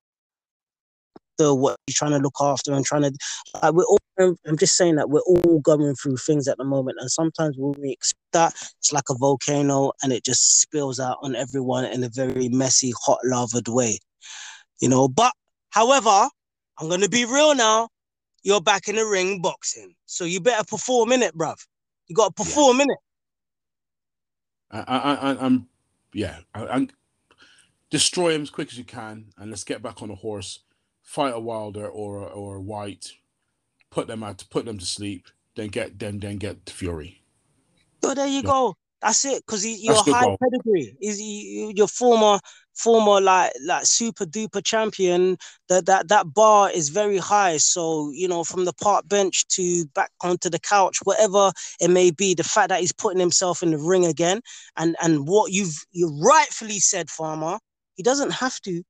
[1.38, 3.14] The what he's trying to look after and trying to
[3.62, 6.98] like we're all I'm just saying that we're all going through things at the moment
[7.00, 11.18] and sometimes when we expect that it's like a volcano and it just spills out
[11.24, 13.98] on everyone in a very messy hot lavaed way
[14.80, 15.08] you know?
[15.08, 15.34] But
[15.70, 16.30] however
[16.78, 17.90] i'm gonna be real now
[18.44, 21.56] you're back in the ring boxing so you better perform in it bruv.
[22.08, 22.98] You gotta perform in it.
[24.72, 25.68] I, I, I, I'm,
[26.14, 26.90] yeah, I, I'm
[27.90, 30.60] destroy him as quick as you can, and let's get back on a horse,
[31.04, 33.12] fight a Wilder or or a Whyte,
[33.92, 37.22] put them out, put them to sleep, then get them, then get the Fury.
[38.04, 38.50] So there you Yeah.
[38.50, 38.76] go.
[39.02, 39.46] That's it.
[39.46, 40.38] Because you're high goal.
[40.42, 40.96] pedigree.
[41.02, 42.40] Is you, your former
[42.74, 45.38] former like like super duper champion.
[45.70, 47.58] That that that bar is very high.
[47.58, 51.52] So you know from the park bench to back onto the couch, whatever
[51.82, 52.34] it may be.
[52.34, 54.42] The fact that he's putting himself in the ring again,
[54.78, 57.60] and and what you've you rightfully said, Farmer,
[57.96, 58.84] he doesn't have to.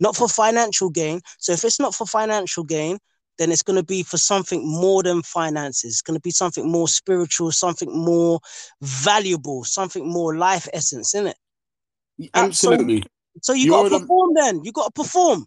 [0.00, 1.20] Not for financial gain.
[1.38, 2.98] So if it's not for financial gain,
[3.38, 5.92] then it's going to be for something more than finances.
[5.92, 8.40] It's going to be something more spiritual, something more
[8.82, 11.36] valuable, something more life essence, isn't it?
[12.34, 13.04] And so- Absolutely,
[13.42, 14.64] So you got to the- perform then.
[14.64, 15.46] You got to perform.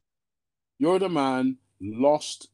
[0.79, 2.49] you're the man lost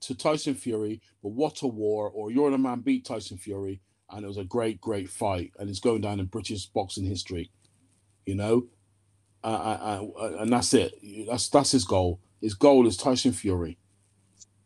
[0.00, 2.10] to Tyson Fury, but what a war!
[2.10, 3.80] Or you're the man beat Tyson Fury,
[4.10, 7.50] and it was a great, great fight, and it's going down in British boxing history.
[8.26, 8.66] You know,
[9.44, 10.94] uh, uh, uh, and that's it.
[11.28, 12.20] That's that's his goal.
[12.40, 13.78] His goal is Tyson Fury.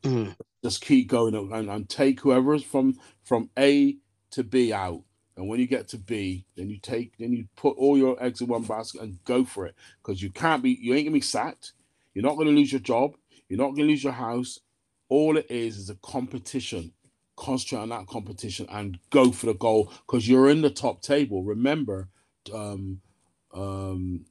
[0.03, 0.37] Mm.
[0.63, 3.97] just keep going and, and take whoever's from from A
[4.31, 5.03] to B out.
[5.37, 8.41] And when you get to B, then you take, then you put all your eggs
[8.41, 9.75] in one basket and go for it.
[10.03, 11.73] Because you can't be, you ain't gonna be sacked.
[12.15, 13.17] You're not gonna lose your job.
[13.49, 14.61] You're not gonna lose your house.
[15.09, 16.93] All it is is a competition.
[17.37, 21.43] Concentrate on that competition and go for the goal because you're in the top table.
[21.43, 22.09] Remember,
[22.55, 23.01] um,
[23.53, 24.25] um,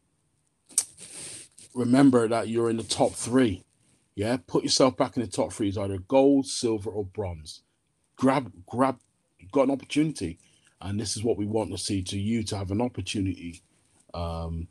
[1.76, 3.64] remember that you're in the top three.
[4.16, 5.68] Yeah, put yourself back in the top three.
[5.68, 7.62] It's either gold, silver, or bronze.
[8.16, 8.98] Grab, grab.
[9.52, 10.40] Got an opportunity,
[10.82, 13.62] and this is what we want to see to you to have an opportunity,
[14.14, 14.68] um,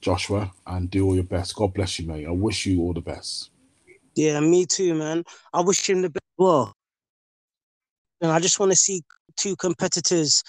[0.00, 1.56] Joshua, and do all your best.
[1.56, 2.26] God bless you, mate.
[2.26, 3.50] I wish you all the best.
[4.14, 5.24] Yeah, me too, man.
[5.52, 6.22] I wish him the best.
[6.38, 6.72] Well,
[8.20, 9.02] and I just want to see
[9.36, 10.42] two competitors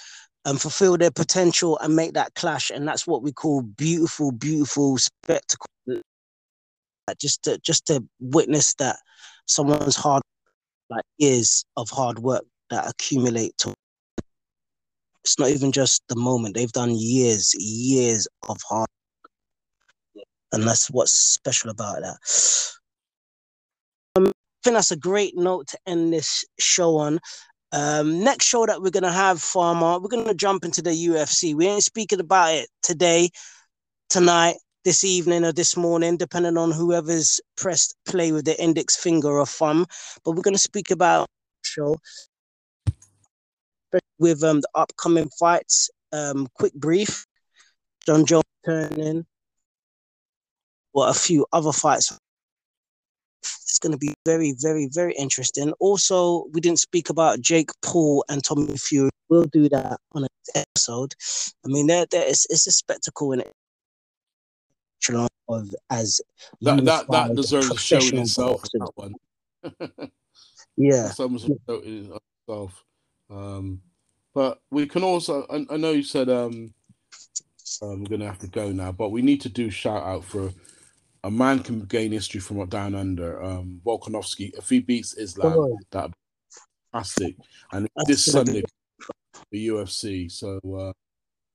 [0.46, 4.98] and fulfill their potential and make that clash, and that's what we call beautiful, beautiful
[4.98, 5.68] spectacle.
[7.20, 8.98] Just to just to witness that
[9.46, 10.22] someone's hard,
[10.90, 13.74] like years of hard work that accumulate to.
[15.24, 18.88] It's not even just the moment; they've done years, years of hard,
[20.52, 22.18] and that's what's special about that.
[24.16, 24.32] Um, I
[24.64, 27.20] think that's a great note to end this show on.
[27.74, 31.54] Um, next show that we're gonna have, Farmer, we're gonna jump into the UFC.
[31.54, 33.30] We ain't speaking about it today,
[34.10, 34.56] tonight,
[34.88, 39.46] this evening, or this morning, depending on whoever's pressed play with the index finger or
[39.46, 39.86] thumb.
[40.24, 41.28] But we're gonna speak about
[41.62, 41.98] show
[44.18, 45.90] with um the upcoming fights.
[46.14, 47.26] Um, quick brief:
[48.06, 49.26] Jon Jones turning.
[50.94, 52.18] or a few other fights
[53.42, 55.72] it's going to be very, very, very interesting.
[55.80, 59.12] Also, we didn't speak about Jake Paul and Tommy Fury.
[59.30, 61.14] We'll do that on an episode.
[61.66, 63.54] I mean, there, there is it's a spectacle in it.
[65.50, 66.20] Of as
[66.62, 68.64] that that, that deserves a show in itself.
[68.74, 69.14] That one.
[70.76, 72.12] yeah, someone's show in
[72.46, 72.84] itself.
[73.30, 73.82] Um,
[74.34, 75.46] but we can also.
[75.50, 76.74] I, I know you said um,
[77.82, 80.52] um, we're gonna have to go now, but we need to do shout out for
[81.24, 83.42] a man can gain history from down under.
[83.42, 85.78] Um, Volkanovski, if he beats Islam, oh.
[85.92, 86.12] that
[86.92, 87.36] fantastic.
[87.72, 88.64] And That's this Sunday,
[89.52, 90.32] the UFC.
[90.32, 90.94] So uh,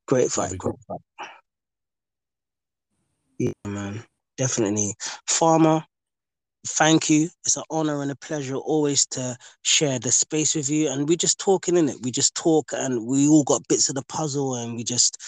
[0.07, 1.29] great fight, great fight.
[3.39, 4.05] Yeah, man,
[4.37, 4.95] definitely.
[5.27, 5.85] Farmer,
[6.67, 7.29] thank you.
[7.45, 10.89] It's an honor and a pleasure always to share the space with you.
[10.91, 11.97] And we're just talking in it.
[12.03, 15.19] We just talk, and we all got bits of the puzzle, and we just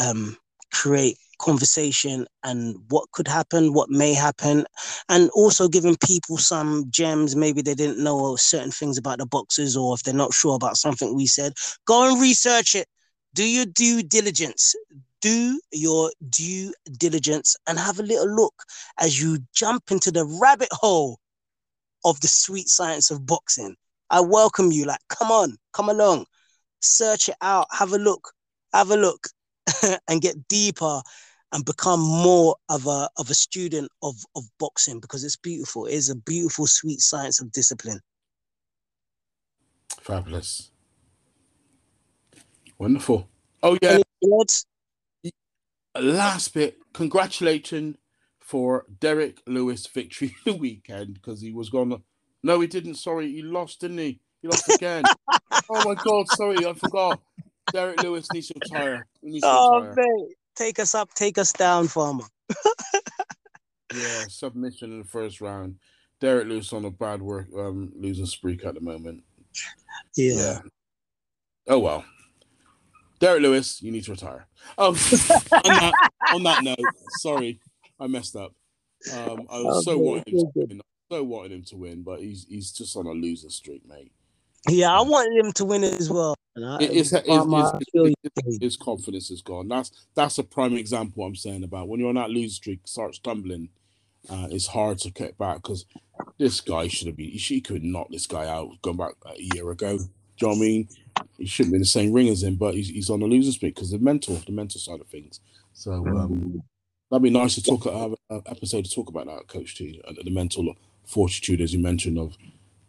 [0.00, 0.36] um,
[0.72, 4.64] create conversation and what could happen, what may happen,
[5.08, 7.36] and also giving people some gems.
[7.36, 10.76] Maybe they didn't know certain things about the boxes, or if they're not sure about
[10.76, 11.54] something we said,
[11.86, 12.86] go and research it.
[13.34, 14.74] Do your due diligence.
[15.22, 18.54] Do your due diligence and have a little look
[19.00, 21.18] as you jump into the rabbit hole
[22.04, 23.76] of the sweet science of boxing.
[24.10, 24.84] I welcome you.
[24.84, 26.26] Like, come on, come along,
[26.80, 28.32] search it out, have a look,
[28.74, 29.28] have a look,
[30.08, 31.00] and get deeper
[31.52, 35.86] and become more of a of a student of of boxing because it's beautiful.
[35.86, 38.00] It is a beautiful, sweet science of discipline.
[40.00, 40.70] Fabulous.
[42.78, 43.28] Wonderful.
[43.62, 43.98] Oh yeah.
[45.98, 46.78] Last bit.
[46.92, 47.96] Congratulations
[48.40, 51.98] for Derrick Lewis victory the weekend because he was gonna.
[52.42, 52.96] No, he didn't.
[52.96, 54.20] Sorry, he lost, didn't he?
[54.40, 55.04] He lost again.
[55.70, 56.26] oh my god!
[56.30, 57.20] Sorry, I forgot.
[57.72, 59.06] Derrick Lewis needs to retire.
[59.22, 59.94] Needs to oh, retire.
[59.96, 62.24] mate take us up, take us down, farmer.
[63.94, 65.76] yeah, submission in the first round.
[66.20, 69.22] Derrick Lewis on a bad work um, losing streak at the moment.
[70.16, 70.34] Yeah.
[70.34, 70.58] yeah.
[71.68, 72.04] Oh well.
[73.22, 74.48] Derrick Lewis, you need to retire.
[74.76, 75.92] Um, on, that,
[76.34, 76.78] on that note,
[77.20, 77.60] sorry,
[78.00, 78.52] I messed up.
[79.12, 82.18] Um, I was okay, so wanting him to win, so wanting him to win, but
[82.18, 84.10] he's he's just on a losing streak, mate.
[84.68, 86.34] Yeah, I wanted him to win as well.
[88.60, 89.68] His, confidence is gone.
[89.68, 93.14] That's that's a prime example I'm saying about when you're on that losing streak, start
[93.14, 93.68] stumbling.
[94.28, 95.86] Uh, it's hard to get back because
[96.38, 97.38] this guy should have been.
[97.38, 99.98] She could knock this guy out going back a year ago.
[100.42, 100.88] Do you know what I mean?
[101.38, 103.52] He shouldn't be in the same ring as him, but he's, he's on a losing
[103.52, 105.38] streak because the mental, the mental side of things.
[105.72, 106.64] So um,
[107.08, 107.84] that'd be nice to talk.
[107.84, 110.74] Have an episode to talk about that, Coach T, the mental
[111.06, 112.36] fortitude, as you mentioned, of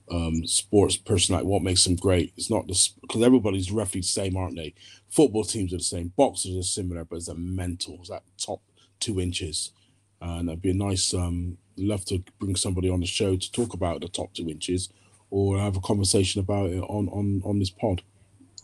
[0.09, 2.33] um, sports personality, what makes them great.
[2.35, 4.73] It's not this because everybody's roughly the same, aren't they?
[5.09, 8.61] Football teams are the same, boxers are similar, but it's a mental, it's that top
[8.99, 9.73] two inches.
[10.19, 13.75] And it'd be a nice, um, love to bring somebody on the show to talk
[13.75, 14.89] about the top two inches
[15.33, 18.03] or have a conversation about it on on on this pod.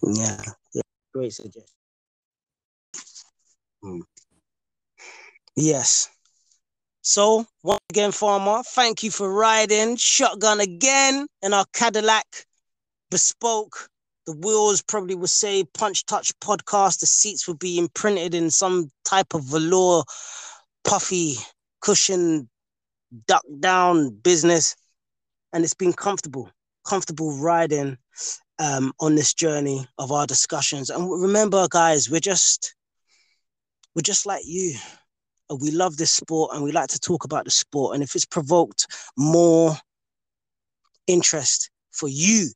[0.04, 0.42] Yeah,
[0.76, 0.82] yeah.
[1.12, 1.64] great suggestion.
[3.82, 4.02] Hmm.
[5.56, 6.10] Yes.
[7.02, 12.46] So, once again, Farmer, thank you for riding shotgun again in our Cadillac
[13.10, 13.90] bespoke.
[14.28, 17.00] The wheels probably would say punch touch podcast.
[17.00, 20.04] The seats would be imprinted in some type of velour,
[20.84, 21.38] puffy
[21.82, 22.48] cushion,
[23.26, 24.76] duck down business.
[25.52, 26.52] And it's been comfortable,
[26.90, 27.98] comfortable riding
[28.58, 30.90] um, on this journey of our discussions.
[30.90, 32.76] And remember, guys, we're just
[33.96, 34.76] we're just like you.
[35.60, 37.96] We love this sport and we like to talk about the sport.
[37.96, 38.86] And if it's provoked
[39.18, 39.76] more
[41.08, 42.50] interest for you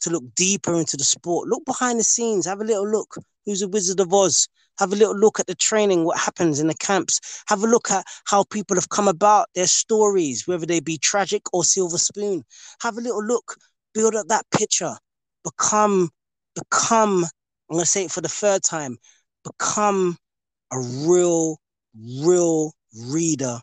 [0.00, 3.14] to look deeper into the sport, look behind the scenes, have a little look.
[3.44, 4.48] Who's a Wizard of Oz?
[4.78, 7.20] Have a little look at the training, what happens in the camps.
[7.48, 11.42] Have a look at how people have come about their stories, whether they be tragic
[11.52, 12.42] or silver spoon.
[12.80, 13.56] Have a little look,
[13.94, 14.96] build up that picture,
[15.44, 16.10] become,
[16.54, 17.24] become,
[17.68, 18.98] I'm going to say it for the third time,
[19.44, 20.16] become
[20.72, 21.58] a real,
[21.96, 22.72] real
[23.06, 23.60] reader